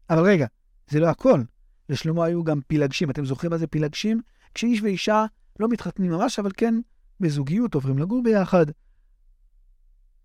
אבל 0.09 0.23
רגע, 0.23 0.47
זה 0.87 0.99
לא 0.99 1.07
הכל. 1.07 1.43
לשלמה 1.89 2.25
היו 2.25 2.43
גם 2.43 2.61
פילגשים. 2.67 3.09
אתם 3.09 3.25
זוכרים 3.25 3.51
מה 3.51 3.57
זה 3.57 3.67
פילגשים? 3.67 4.21
כשאיש 4.53 4.81
ואישה 4.81 5.25
לא 5.59 5.67
מתחתנים 5.67 6.11
ממש, 6.11 6.39
אבל 6.39 6.51
כן 6.57 6.75
בזוגיות 7.19 7.75
עוברים 7.75 7.99
לגור 7.99 8.23
ביחד. 8.23 8.65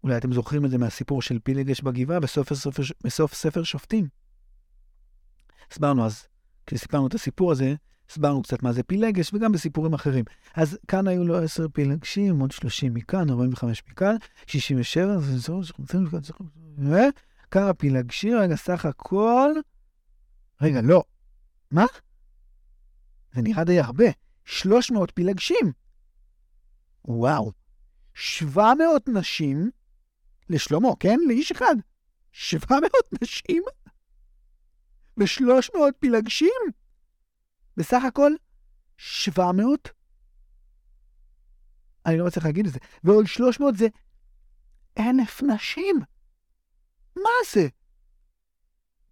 אולי 0.02 0.16
אתם 0.16 0.32
זוכרים 0.32 0.64
את 0.64 0.70
זה 0.70 0.78
מהסיפור 0.78 1.22
של 1.22 1.38
פילגש 1.38 1.80
בגבעה 1.80 2.20
בסוף 2.20 2.54
ספר, 2.54 2.82
בסוף 3.04 3.34
ספר 3.34 3.62
שופטים. 3.62 4.08
הסברנו 5.70 6.06
אז, 6.06 6.26
כשסיפרנו 6.66 7.06
את 7.06 7.14
הסיפור 7.14 7.52
הזה, 7.52 7.74
הסברנו 8.10 8.42
קצת 8.42 8.62
מה 8.62 8.72
זה 8.72 8.82
פילגש, 8.82 9.34
וגם 9.34 9.52
בסיפורים 9.52 9.94
אחרים. 9.94 10.24
אז 10.54 10.78
כאן 10.88 11.08
היו 11.08 11.24
לו 11.24 11.38
עשר 11.38 11.66
פילגשים, 11.68 12.40
עוד 12.40 12.50
30 12.52 12.94
מכאן, 12.94 13.30
45 13.30 13.82
מכאן, 13.90 14.16
67, 14.46 15.18
וכמה 16.78 17.74
פילגשים, 17.74 18.36
רגע, 18.36 18.56
סך 18.56 18.86
הכל... 18.86 19.50
רגע, 20.60 20.80
לא. 20.80 21.04
מה? 21.70 21.84
זה 23.34 23.42
נראה 23.42 23.64
די 23.64 23.80
הרבה. 23.80 24.04
300 24.44 25.10
פילגשים. 25.10 25.72
וואו. 27.04 27.52
700 28.14 29.08
נשים 29.08 29.70
לשלמה, 30.50 30.88
כן? 31.00 31.18
לאיש 31.28 31.52
אחד. 31.52 31.74
700 32.32 32.90
נשים? 33.22 33.62
ו-300 35.16 35.78
פילגשים? 36.00 36.50
בסך 37.76 38.02
הכל 38.08 38.32
700? 38.96 39.88
אני 42.06 42.18
לא 42.18 42.26
מצליח 42.26 42.44
להגיד 42.44 42.66
את 42.66 42.72
זה. 42.72 42.78
ועוד 43.04 43.26
300 43.26 43.76
זה 43.76 43.86
אלף 44.98 45.42
נשים. 45.42 45.96
מה 47.16 47.30
זה? 47.52 47.68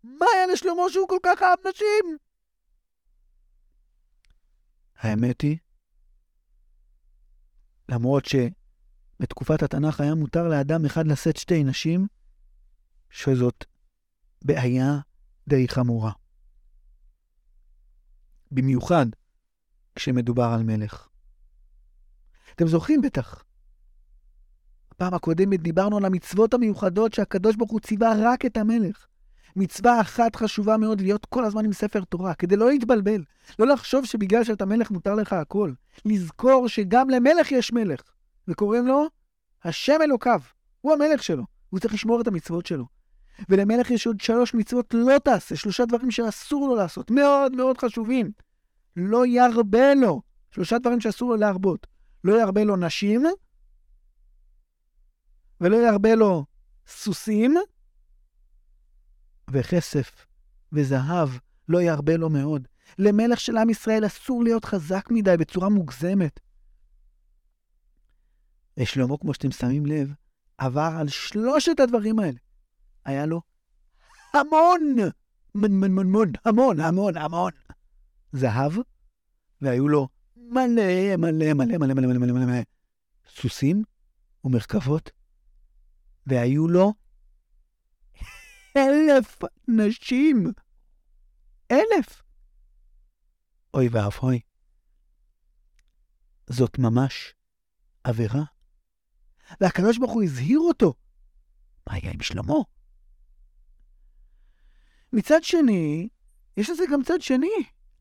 מה 0.04 0.26
היה 0.34 0.46
לשלמה 0.52 0.82
שהוא 0.92 1.08
כל 1.08 1.18
כך 1.22 1.42
אהב 1.42 1.58
נשים? 1.68 2.18
האמת 4.96 5.40
היא, 5.40 5.56
למרות 7.88 8.24
שבתקופת 8.24 9.62
התנ"ך 9.62 10.00
היה 10.00 10.14
מותר 10.14 10.48
לאדם 10.48 10.84
אחד 10.84 11.06
לשאת 11.06 11.36
שתי 11.36 11.64
נשים, 11.64 12.06
שזאת 13.10 13.64
בעיה 14.44 14.98
די 15.48 15.68
חמורה. 15.68 16.12
במיוחד 18.52 19.06
כשמדובר 19.94 20.50
על 20.54 20.62
מלך. 20.62 21.08
אתם 22.54 22.66
זוכרים 22.66 23.00
בטח. 23.00 23.44
בפעם 24.90 25.14
הקודמת 25.14 25.62
דיברנו 25.62 25.96
על 25.96 26.04
המצוות 26.04 26.54
המיוחדות 26.54 27.12
שהקדוש 27.12 27.56
ברוך 27.56 27.70
הוא 27.70 27.80
ציווה 27.80 28.12
רק 28.18 28.46
את 28.46 28.56
המלך. 28.56 29.06
מצווה 29.56 30.00
אחת 30.00 30.36
חשובה 30.36 30.76
מאוד 30.76 31.00
להיות 31.00 31.26
כל 31.26 31.44
הזמן 31.44 31.64
עם 31.64 31.72
ספר 31.72 32.04
תורה, 32.04 32.34
כדי 32.34 32.56
לא 32.56 32.68
להתבלבל. 32.68 33.24
לא 33.58 33.66
לחשוב 33.66 34.04
שבגלל 34.04 34.44
שאתה 34.44 34.64
מלך 34.64 34.90
מותר 34.90 35.14
לך 35.14 35.32
הכל. 35.32 35.72
לזכור 36.04 36.68
שגם 36.68 37.10
למלך 37.10 37.52
יש 37.52 37.72
מלך, 37.72 38.00
וקוראים 38.48 38.86
לו 38.86 39.06
השם 39.64 39.98
אלוקיו. 40.02 40.40
הוא 40.80 40.92
המלך 40.92 41.22
שלו, 41.22 41.44
הוא 41.70 41.80
צריך 41.80 41.94
לשמור 41.94 42.20
את 42.20 42.26
המצוות 42.26 42.66
שלו. 42.66 42.86
ולמלך 43.48 43.90
יש 43.90 44.06
עוד 44.06 44.20
שלוש 44.20 44.54
מצוות 44.54 44.94
לא 44.94 45.18
תעשה, 45.18 45.56
שלושה 45.56 45.84
דברים 45.84 46.10
שאסור 46.10 46.68
לו 46.68 46.74
לעשות, 46.74 47.10
מאוד 47.10 47.56
מאוד 47.56 47.78
חשובים. 47.78 48.30
לא 48.96 49.26
ירבה 49.26 49.94
לו, 49.94 50.22
שלושה 50.50 50.78
דברים 50.78 51.00
שאסור 51.00 51.30
לו 51.30 51.36
להרבות. 51.36 51.86
לא 52.24 52.40
ירבה 52.40 52.64
לו 52.64 52.76
נשים, 52.76 53.22
ולא 55.60 55.76
ירבה 55.76 56.14
לו 56.14 56.44
סוסים, 56.86 57.54
וכסף 59.50 60.26
וזהב 60.72 61.28
לא 61.68 61.82
ירבה 61.82 62.16
לו 62.16 62.30
מאוד. 62.30 62.68
למלך 62.98 63.40
של 63.40 63.56
עם 63.56 63.70
ישראל 63.70 64.06
אסור 64.06 64.44
להיות 64.44 64.64
חזק 64.64 65.08
מדי 65.10 65.36
בצורה 65.36 65.68
מוגזמת. 65.68 66.40
ושלמה, 68.76 69.16
כמו 69.20 69.34
שאתם 69.34 69.50
שמים 69.50 69.86
לב, 69.86 70.12
עבר 70.58 70.90
על 70.98 71.08
שלושת 71.08 71.80
הדברים 71.80 72.18
האלה. 72.18 72.38
היה 73.04 73.26
לו 73.26 73.42
המון, 74.34 74.96
מון, 75.54 75.80
מון, 75.80 75.94
מון, 75.94 76.12
מון, 76.12 76.32
המון, 76.44 76.80
המון, 76.80 77.16
המון 77.16 77.52
זהב, 78.32 78.72
והיו 79.60 79.88
לו 79.88 80.08
מלא, 80.36 81.16
מלא, 81.18 81.52
מלא, 81.52 81.78
מלא, 81.78 81.94
מלא, 81.94 81.94
מלא, 81.94 82.18
מלא, 82.18 82.46
מלא, 82.46 82.62
סוסים 83.28 83.82
ומרכבות, 84.44 85.10
והיו 86.26 86.68
לו 86.68 86.92
אלף 88.76 89.38
נשים. 89.68 90.52
אלף. 91.70 92.22
אוי 93.74 93.88
ואבוי. 93.88 94.40
זאת 96.46 96.78
ממש 96.78 97.34
עבירה. 98.04 98.42
והקדוש 99.60 99.98
ברוך 99.98 100.12
הוא 100.12 100.22
הזהיר 100.22 100.58
אותו. 100.58 100.94
מה 101.88 101.94
היה 101.94 102.10
עם 102.10 102.22
שלמה? 102.22 102.54
מצד 105.12 105.44
שני, 105.44 106.08
יש 106.56 106.70
לזה 106.70 106.84
גם 106.92 107.02
צד 107.02 107.20
שני. 107.20 107.50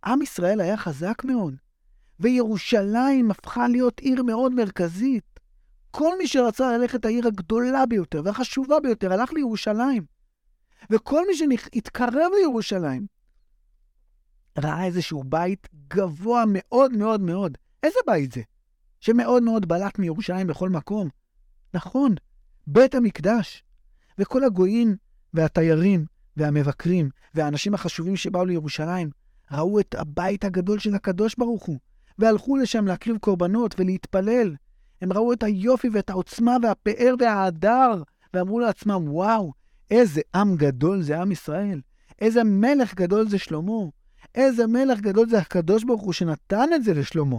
עם 0.05 0.21
ישראל 0.21 0.61
היה 0.61 0.77
חזק 0.77 1.23
מאוד, 1.25 1.55
וירושלים 2.19 3.31
הפכה 3.31 3.67
להיות 3.67 3.99
עיר 3.99 4.23
מאוד 4.23 4.53
מרכזית. 4.53 5.39
כל 5.91 6.17
מי 6.17 6.27
שרצה 6.27 6.77
ללכת 6.77 7.05
העיר 7.05 7.27
הגדולה 7.27 7.85
ביותר 7.85 8.21
והחשובה 8.25 8.79
ביותר 8.79 9.13
הלך 9.13 9.33
לירושלים. 9.33 10.05
וכל 10.89 11.27
מי 11.27 11.35
שהתקרב 11.35 12.31
לירושלים 12.39 13.05
ראה 14.57 14.85
איזשהו 14.85 15.23
בית 15.23 15.67
גבוה 15.87 16.43
מאוד 16.47 16.93
מאוד 16.93 17.21
מאוד. 17.21 17.57
איזה 17.83 17.99
בית 18.07 18.31
זה? 18.31 18.41
שמאוד 18.99 19.43
מאוד 19.43 19.67
בלט 19.67 19.99
מירושלים 19.99 20.47
בכל 20.47 20.69
מקום. 20.69 21.09
נכון, 21.73 22.15
בית 22.67 22.95
המקדש. 22.95 23.63
וכל 24.17 24.43
הגויים 24.43 24.95
והתיירים 25.33 26.05
והמבקרים 26.41 27.09
והאנשים 27.35 27.73
החשובים 27.73 28.15
שבאו 28.15 28.45
לירושלים 28.45 29.09
ראו 29.51 29.79
את 29.79 29.95
הבית 29.95 30.45
הגדול 30.45 30.79
של 30.79 30.95
הקדוש 30.95 31.35
ברוך 31.37 31.65
הוא, 31.65 31.79
והלכו 32.19 32.57
לשם 32.57 32.87
להקריב 32.87 33.17
קורבנות 33.17 33.75
ולהתפלל. 33.79 34.55
הם 35.01 35.13
ראו 35.13 35.33
את 35.33 35.43
היופי 35.43 35.89
ואת 35.93 36.09
העוצמה 36.09 36.57
והפאר 36.63 37.15
וההדר, 37.19 38.03
ואמרו 38.33 38.59
לעצמם, 38.59 39.03
וואו, 39.07 39.53
איזה 39.91 40.21
עם 40.35 40.55
גדול 40.55 41.01
זה 41.01 41.21
עם 41.21 41.31
ישראל. 41.31 41.81
איזה 42.21 42.43
מלך 42.43 42.95
גדול 42.95 43.29
זה 43.29 43.37
שלמה. 43.37 43.81
איזה 44.35 44.67
מלך 44.67 44.99
גדול 44.99 45.29
זה 45.29 45.37
הקדוש 45.37 45.83
ברוך 45.83 46.01
הוא 46.01 46.13
שנתן 46.13 46.69
את 46.75 46.83
זה 46.83 46.93
לשלמה. 46.93 47.37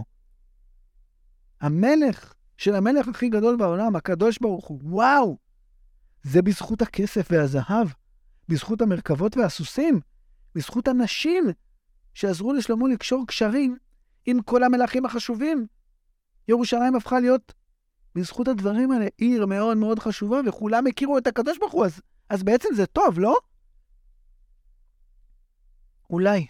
המלך 1.61 2.33
של 2.57 2.75
המלך 2.75 3.07
הכי 3.07 3.29
גדול 3.29 3.55
בעולם, 3.55 3.95
הקדוש 3.95 4.39
ברוך 4.39 4.67
הוא, 4.67 4.79
וואו! 4.83 5.37
זה 6.23 6.41
בזכות 6.41 6.81
הכסף 6.81 7.27
והזהב, 7.31 7.87
בזכות 8.47 8.81
המרכבות 8.81 9.37
והסוסים, 9.37 9.99
בזכות 10.55 10.87
הנשים 10.87 11.43
שעזרו 12.13 12.53
לשלמה 12.53 12.87
לקשור 12.93 13.27
קשרים 13.27 13.77
עם 14.25 14.41
כל 14.41 14.63
המלכים 14.63 15.05
החשובים. 15.05 15.67
ירושלים 16.47 16.95
הפכה 16.95 17.19
להיות, 17.19 17.53
בזכות 18.15 18.47
הדברים 18.47 18.91
האלה, 18.91 19.07
עיר 19.17 19.45
מאוד 19.45 19.77
מאוד 19.77 19.99
חשובה, 19.99 20.37
וכולם 20.47 20.87
הכירו 20.87 21.17
את 21.17 21.27
הקדוש 21.27 21.57
ברוך 21.57 21.73
הוא, 21.73 21.85
אז 21.85 22.01
אז 22.29 22.43
בעצם 22.43 22.69
זה 22.75 22.85
טוב, 22.85 23.19
לא? 23.19 23.37
אולי. 26.09 26.47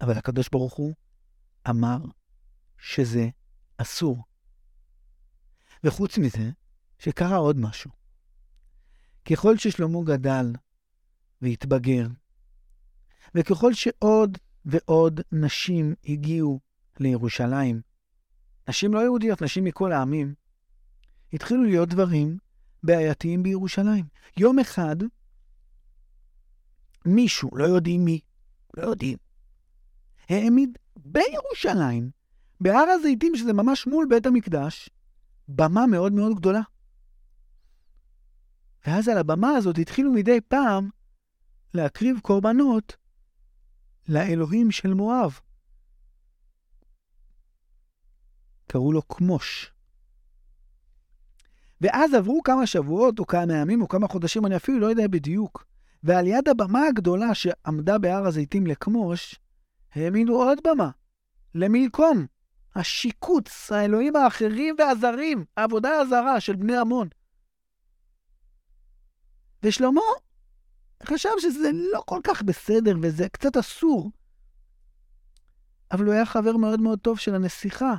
אבל 0.00 0.18
הקדוש 0.18 0.48
ברוך 0.48 0.74
הוא 0.74 0.94
אמר 1.70 1.98
שזה 2.78 3.28
אסור. 3.76 4.24
וחוץ 5.84 6.18
מזה, 6.18 6.50
שקרה 6.98 7.36
עוד 7.36 7.56
משהו. 7.56 7.90
ככל 9.30 9.56
ששלמה 9.56 9.98
גדל 10.04 10.52
והתבגר, 11.42 12.06
וככל 13.34 13.72
שעוד 13.72 14.38
ועוד 14.64 15.20
נשים 15.32 15.94
הגיעו 16.08 16.60
לירושלים, 17.00 17.80
נשים 18.68 18.94
לא 18.94 18.98
יהודיות, 19.00 19.42
נשים 19.42 19.64
מכל 19.64 19.92
העמים, 19.92 20.34
התחילו 21.32 21.62
להיות 21.62 21.88
דברים 21.88 22.38
בעייתיים 22.82 23.42
בירושלים. 23.42 24.04
יום 24.36 24.58
אחד, 24.58 24.96
מישהו, 27.06 27.50
לא 27.52 27.64
יודעים 27.64 28.04
מי, 28.04 28.20
לא 28.76 28.82
יודעים, 28.82 29.18
העמיד 30.28 30.78
בירושלים, 30.96 32.10
בהר 32.60 32.88
הזיתים, 32.88 33.36
שזה 33.36 33.52
ממש 33.52 33.86
מול 33.86 34.06
בית 34.10 34.26
המקדש, 34.26 34.90
במה 35.48 35.86
מאוד 35.86 36.12
מאוד 36.12 36.36
גדולה. 36.36 36.60
ואז 38.86 39.08
על 39.08 39.18
הבמה 39.18 39.50
הזאת 39.50 39.78
התחילו 39.78 40.12
מדי 40.12 40.40
פעם 40.40 40.88
להקריב 41.74 42.20
קורבנות 42.20 42.96
לאלוהים 44.08 44.70
של 44.70 44.94
מואב. 44.94 45.38
קראו 48.66 48.92
לו 48.92 49.08
כמוש. 49.08 49.72
ואז 51.80 52.14
עברו 52.14 52.42
כמה 52.42 52.66
שבועות, 52.66 53.18
או 53.18 53.26
כמה 53.26 53.54
ימים, 53.54 53.82
או 53.82 53.88
כמה 53.88 54.08
חודשים, 54.08 54.46
אני 54.46 54.56
אפילו 54.56 54.78
לא 54.78 54.86
יודע 54.86 55.08
בדיוק. 55.08 55.64
ועל 56.02 56.26
יד 56.26 56.48
הבמה 56.48 56.86
הגדולה 56.86 57.34
שעמדה 57.34 57.98
בהר 57.98 58.26
הזיתים 58.26 58.66
לכמוש, 58.66 59.40
העמידו 59.94 60.42
עוד 60.42 60.58
במה, 60.64 60.90
למלקום, 61.54 62.26
השיקוץ, 62.74 63.72
האלוהים 63.72 64.16
האחרים 64.16 64.74
והזרים, 64.78 65.44
העבודה 65.56 65.90
הזרה 65.90 66.40
של 66.40 66.56
בני 66.56 66.76
עמון. 66.76 67.08
ושלמה 69.62 70.00
חשב 71.04 71.30
שזה 71.38 71.70
לא 71.92 72.02
כל 72.06 72.20
כך 72.24 72.42
בסדר 72.42 72.96
וזה 73.02 73.28
קצת 73.28 73.56
אסור. 73.56 74.10
אבל 75.92 76.04
הוא 76.04 76.14
היה 76.14 76.26
חבר 76.26 76.56
מאוד 76.56 76.80
מאוד 76.80 76.98
טוב 76.98 77.18
של 77.18 77.34
הנסיכה 77.34 77.94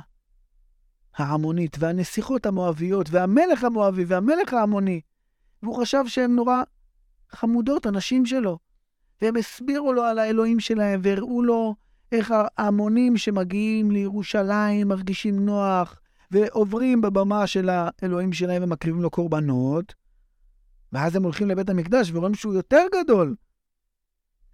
העמונית, 1.16 1.76
והנסיכות 1.78 2.46
המואביות, 2.46 3.10
והמלך 3.10 3.64
המואבי, 3.64 4.04
והמלך 4.04 4.52
העמוני. 4.52 5.00
והוא 5.62 5.76
חשב 5.80 6.04
שהן 6.06 6.30
נורא 6.30 6.62
חמודות, 7.30 7.86
הנשים 7.86 8.26
שלו. 8.26 8.58
והם 9.22 9.36
הסבירו 9.36 9.92
לו 9.92 10.02
על 10.02 10.18
האלוהים 10.18 10.60
שלהם, 10.60 11.00
והראו 11.02 11.42
לו 11.42 11.74
איך 12.12 12.34
ההמונים 12.58 13.16
שמגיעים 13.16 13.90
לירושלים 13.90 14.88
מרגישים 14.88 15.46
נוח, 15.46 16.00
ועוברים 16.30 17.00
בבמה 17.00 17.46
של 17.46 17.68
האלוהים 17.72 18.32
שלהם 18.32 18.62
ומקריבים 18.62 19.02
לו 19.02 19.10
קורבנות, 19.10 19.94
ואז 20.94 21.16
הם 21.16 21.22
הולכים 21.22 21.48
לבית 21.48 21.70
המקדש 21.70 22.10
ורואים 22.10 22.34
שהוא 22.34 22.54
יותר 22.54 22.82
גדול, 22.94 23.36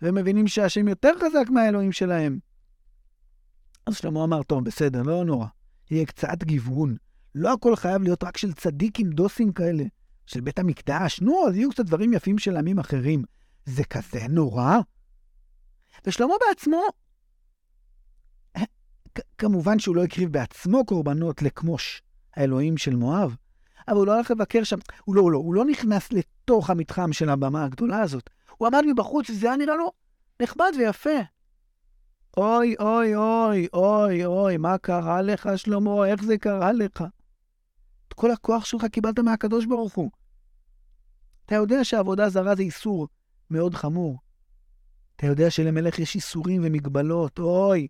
והם 0.03 0.15
מבינים 0.15 0.49
שהשם 0.49 0.89
יותר 0.89 1.13
חזק 1.19 1.51
מהאלוהים 1.51 1.93
שלהם. 1.93 2.39
אז 3.87 3.97
שלמה 3.97 4.25
אמר, 4.25 4.43
טוב, 4.43 4.65
בסדר, 4.65 5.03
לא 5.03 5.25
נורא. 5.25 5.47
יהיה 5.91 6.07
קצת 6.07 6.45
גיוון. 6.45 6.97
לא 7.35 7.53
הכל 7.53 7.77
חייב 7.77 8.03
להיות 8.03 8.25
רק 8.25 8.37
של 8.37 8.53
צדיקים 8.53 9.11
דוסים 9.11 9.53
כאלה, 9.53 9.85
של 10.27 10.41
בית 10.41 10.59
המקדש. 10.59 11.21
נו, 11.21 11.49
אז 11.49 11.57
יהיו 11.57 11.71
קצת 11.71 11.85
דברים 11.85 12.13
יפים 12.13 12.39
של 12.39 12.57
עמים 12.57 12.79
אחרים. 12.79 13.25
זה 13.65 13.85
כזה 13.85 14.29
נורא? 14.29 14.79
ושלמה 16.07 16.35
בעצמו, 16.49 16.83
כמובן 19.39 19.79
שהוא 19.79 19.97
לא 19.97 20.05
הקריב 20.05 20.33
בעצמו 20.33 20.87
קורבנות 20.87 21.43
לכמוש 21.43 22.03
האלוהים 22.37 22.77
של 22.77 22.97
מואב, 22.97 23.37
אבל 23.91 23.99
הוא 23.99 24.07
לא 24.07 24.17
הלך 24.17 24.31
לבקר 24.31 24.65
שם, 24.65 24.79
הוא 25.05 25.15
לא, 25.15 25.21
הוא 25.21 25.31
לא, 25.31 25.39
הוא 25.39 25.55
לא 25.55 25.65
נכנס 25.65 26.13
לתוך 26.13 26.71
המתחם 26.71 27.13
של 27.13 27.29
הבמה 27.29 27.65
הגדולה 27.65 28.01
הזאת. 28.01 28.31
הוא 28.57 28.69
עמד 28.69 28.83
מבחוץ, 28.87 29.31
וזה 29.31 29.47
היה 29.47 29.57
נראה 29.57 29.77
לו 29.77 29.93
נחמד 30.43 30.73
ויפה. 30.79 31.19
אוי, 32.37 32.75
אוי, 32.81 33.17
אוי, 33.17 33.67
אוי, 33.75 34.25
אוי, 34.25 34.57
מה 34.57 34.79
קרה 34.79 35.23
לך, 35.23 35.49
שלמה? 35.57 36.07
איך 36.07 36.25
זה 36.25 36.39
קרה 36.39 36.73
לך? 36.73 37.05
את 38.09 38.13
כל 38.13 38.31
הכוח 38.31 38.65
שלך 38.65 38.85
קיבלת 38.85 39.19
מהקדוש 39.19 39.67
ברוך 39.67 39.95
הוא. 39.95 40.11
אתה 41.47 41.55
יודע 41.55 41.85
שעבודה 41.85 42.29
זרה 42.29 42.55
זה 42.55 42.63
איסור 42.63 43.09
מאוד 43.51 43.75
חמור. 43.75 44.19
אתה 45.17 45.27
יודע 45.27 45.51
שלמלך 45.51 45.99
יש 45.99 46.15
איסורים 46.15 46.63
ומגבלות, 46.65 47.39
אוי. 47.39 47.89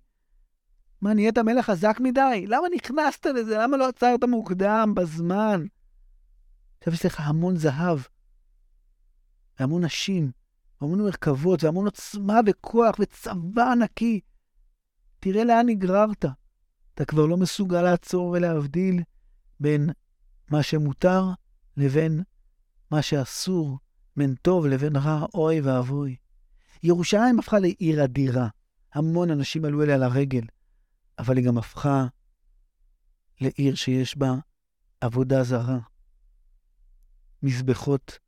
מה, 1.03 1.15
נהיית 1.15 1.39
מלך 1.39 1.67
חזק 1.67 1.97
מדי? 2.01 2.45
למה 2.47 2.67
נכנסת 2.75 3.27
לזה? 3.27 3.59
למה 3.59 3.77
לא 3.77 3.89
עצרת 3.89 4.25
מוקדם, 4.25 4.93
בזמן? 4.97 5.65
עכשיו 6.81 6.95
יש 6.95 7.07
לך 7.07 7.21
המון 7.21 7.57
זהב, 7.57 7.99
והמון 9.61 9.85
נשים, 9.85 10.31
והמון 10.81 11.03
מרכבות, 11.03 11.65
והמון 11.65 11.85
עוצמה 11.85 12.41
וכוח, 12.47 12.97
וצבא 13.01 13.73
ענקי. 13.73 14.21
תראה 15.21 15.45
לאן 15.45 15.67
נגררת. 15.67 16.25
אתה 16.95 17.05
כבר 17.05 17.27
לא 17.27 17.37
מסוגל 17.37 17.83
לעצור 17.83 18.27
ולהבדיל 18.27 19.03
בין 19.61 19.91
מה 20.51 20.63
שמותר 20.63 21.25
לבין 21.77 22.23
מה 22.91 23.03
שאסור, 23.03 23.79
בין 24.17 24.35
טוב 24.43 24.67
לבין 24.67 24.97
רע, 24.97 25.27
אוי 25.35 25.61
ואבוי. 25.61 26.17
ירושלים 26.83 27.39
הפכה 27.39 27.59
לעיר 27.59 28.05
אדירה. 28.05 28.49
המון 28.95 29.31
אנשים 29.31 29.65
עלו 29.65 29.83
אליה 29.83 29.97
לרגל, 29.97 30.43
אבל 31.19 31.37
היא 31.37 31.47
גם 31.47 31.59
הפכה 31.59 32.07
לעיר 33.41 33.75
שיש 33.75 34.17
בה 34.17 34.35
עבודה 35.01 35.45
זרה. 35.45 35.90
מזבחות 37.43 38.19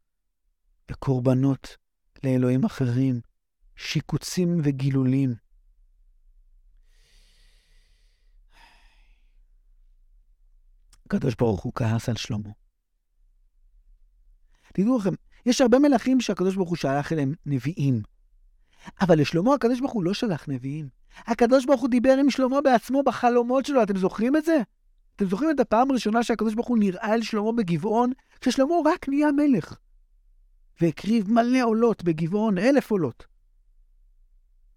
וקורבנות 0.90 1.76
לאלוהים 2.24 2.64
אחרים, 2.64 3.20
שיקוצים 3.76 4.60
וגילולים. 4.64 5.34
הקדוש 11.06 11.34
ברוך 11.34 11.62
הוא 11.62 11.72
כעס 11.74 12.08
על 12.08 12.16
שלמה. 12.16 12.50
תדעו 14.72 14.98
לכם, 14.98 15.14
יש 15.46 15.60
הרבה 15.60 15.78
מלכים 15.78 16.20
שהקדוש 16.20 16.54
ברוך 16.56 16.68
הוא 16.68 16.76
שלח 16.76 17.12
אליהם 17.12 17.34
נביאים. 17.46 18.02
אבל 19.00 19.20
לשלמה 19.20 19.54
הקדוש 19.54 19.80
ברוך 19.80 19.92
הוא 19.92 20.04
לא 20.04 20.14
שלח 20.14 20.48
נביאים. 20.48 20.88
הקדוש 21.16 21.66
ברוך 21.66 21.80
הוא 21.80 21.90
דיבר 21.90 22.16
עם 22.20 22.30
שלמה 22.30 22.60
בעצמו 22.60 23.02
בחלומות 23.02 23.66
שלו, 23.66 23.82
אתם 23.82 23.96
זוכרים 23.96 24.36
את 24.36 24.44
זה? 24.44 24.62
אתם 25.16 25.24
זוכרים 25.24 25.50
את 25.50 25.60
הפעם 25.60 25.90
הראשונה 25.90 26.22
שהקדוש 26.22 26.54
ברוך 26.54 26.68
הוא 26.68 26.78
נראה 26.78 27.14
אל 27.14 27.22
שלמה 27.22 27.52
בגבעון? 27.52 28.12
כששלמה 28.40 28.74
רק 28.84 29.08
נהיה 29.08 29.32
מלך. 29.32 29.76
והקריב 30.80 31.30
מלא 31.30 31.62
עולות 31.64 32.04
בגבעון, 32.04 32.58
אלף 32.58 32.90
עולות. 32.90 33.26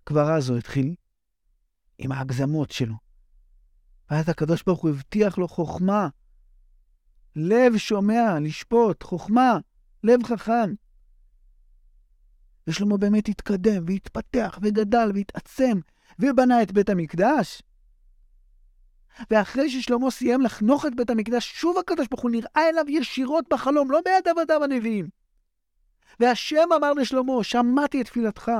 כבר 0.05 0.31
אז 0.31 0.49
הוא 0.49 0.57
התחיל 0.57 0.95
עם 1.97 2.11
ההגזמות 2.11 2.71
שלו. 2.71 2.95
ואז 4.09 4.29
הקדוש 4.29 4.63
ברוך 4.63 4.81
הוא 4.81 4.89
הבטיח 4.89 5.37
לו 5.37 5.47
חוכמה, 5.47 6.07
לב 7.35 7.77
שומע, 7.77 8.39
לשפוט, 8.41 9.03
חוכמה, 9.03 9.57
לב 10.03 10.23
חכם. 10.23 10.73
ושלמה 12.67 12.97
באמת 12.97 13.29
התקדם 13.29 13.83
והתפתח 13.87 14.59
וגדל 14.61 15.11
והתעצם 15.15 15.79
ובנה 16.19 16.61
את 16.61 16.71
בית 16.71 16.89
המקדש. 16.89 17.61
ואחרי 19.31 19.69
ששלמה 19.69 20.11
סיים 20.11 20.41
לחנוך 20.41 20.85
את 20.85 20.95
בית 20.95 21.09
המקדש, 21.09 21.51
שוב 21.53 21.77
הקדוש 21.77 22.07
ברוך 22.07 22.23
הוא 22.23 22.31
נראה 22.31 22.69
אליו 22.69 22.85
ישירות 22.87 23.45
בחלום, 23.51 23.91
לא 23.91 23.99
ביד 24.05 24.27
עבדיו 24.27 24.63
הנביאים. 24.63 25.09
והשם 26.19 26.67
אמר 26.75 26.93
לשלמה, 26.93 27.43
שמעתי 27.43 28.01
את 28.01 28.05
תפילתך. 28.05 28.51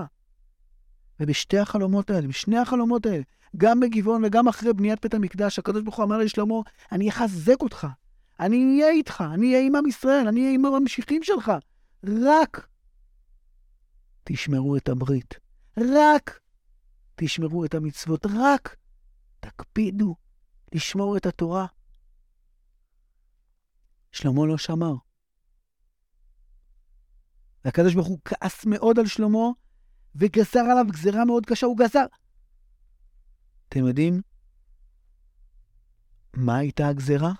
ובשתי 1.19 1.57
החלומות 1.57 2.09
האלה, 2.09 2.27
בשני 2.27 2.57
החלומות 2.57 3.05
האלה, 3.05 3.23
גם 3.57 3.79
בגבעון 3.79 4.25
וגם 4.25 4.47
אחרי 4.47 4.73
בניית 4.73 5.01
בית 5.01 5.13
המקדש, 5.13 5.59
הקדוש 5.59 5.83
ברוך 5.83 5.95
הוא 5.95 6.05
אמר 6.05 6.17
לשלמה, 6.17 6.55
אני 6.91 7.09
אחזק 7.09 7.61
אותך, 7.61 7.87
אני 8.39 8.81
אהיה 8.81 8.91
איתך, 8.91 9.23
אני 9.33 9.53
אהיה 9.53 9.65
עם 9.65 9.75
עם 9.75 9.85
ישראל, 9.85 10.27
אני 10.27 10.41
אהיה 10.41 10.53
עם 10.53 10.65
הממשיכים 10.65 11.23
שלך. 11.23 11.51
רק 12.03 12.67
תשמרו 14.23 14.75
את 14.77 14.89
הברית, 14.89 15.39
רק 15.77 16.39
תשמרו 17.15 17.65
את 17.65 17.75
המצוות, 17.75 18.25
רק 18.25 18.75
תקפידו 19.39 20.15
לשמור 20.73 21.17
את 21.17 21.25
התורה. 21.25 21.65
שלמה 24.11 24.45
לא 24.45 24.57
שמר. 24.57 24.93
והקדוש 27.65 27.93
ברוך 27.93 28.07
הוא 28.07 28.19
כעס 28.25 28.65
מאוד 28.65 28.99
על 28.99 29.07
שלמה, 29.07 29.47
וגזר 30.15 30.59
עליו 30.59 30.85
גזרה 30.91 31.25
מאוד 31.25 31.45
קשה, 31.45 31.65
הוא 31.65 31.77
גזר. 31.77 32.05
אתם 33.69 33.87
יודעים 33.87 34.21
מה 36.33 36.57
הייתה 36.57 36.87
הגזרה? 36.87 37.31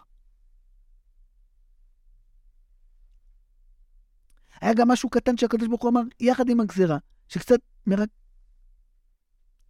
היה 4.62 4.74
גם 4.74 4.88
משהו 4.88 5.10
קטן 5.10 5.38
שהקדוש 5.38 5.68
ברוך 5.68 5.82
הוא 5.82 5.92
אמר, 5.92 6.02
יחד 6.20 6.50
עם 6.50 6.60
הגזרה, 6.60 6.98
שקצת 7.28 7.60
מרק... 7.88 8.10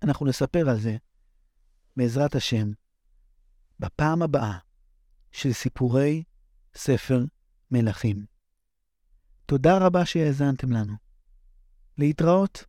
אנחנו 0.04 0.26
נספר 0.26 0.70
על 0.70 0.80
זה, 0.80 0.98
בעזרת 1.98 2.36
השם, 2.36 2.72
בפעם 3.80 4.22
הבאה 4.22 4.58
של 5.32 5.54
סיפורי 5.54 6.24
ספר 6.76 7.24
מלכים. 7.72 8.26
תודה 9.46 9.78
רבה 9.78 10.06
שהאזנתם 10.06 10.72
לנו. 10.72 10.94
להתראות. 11.98 12.66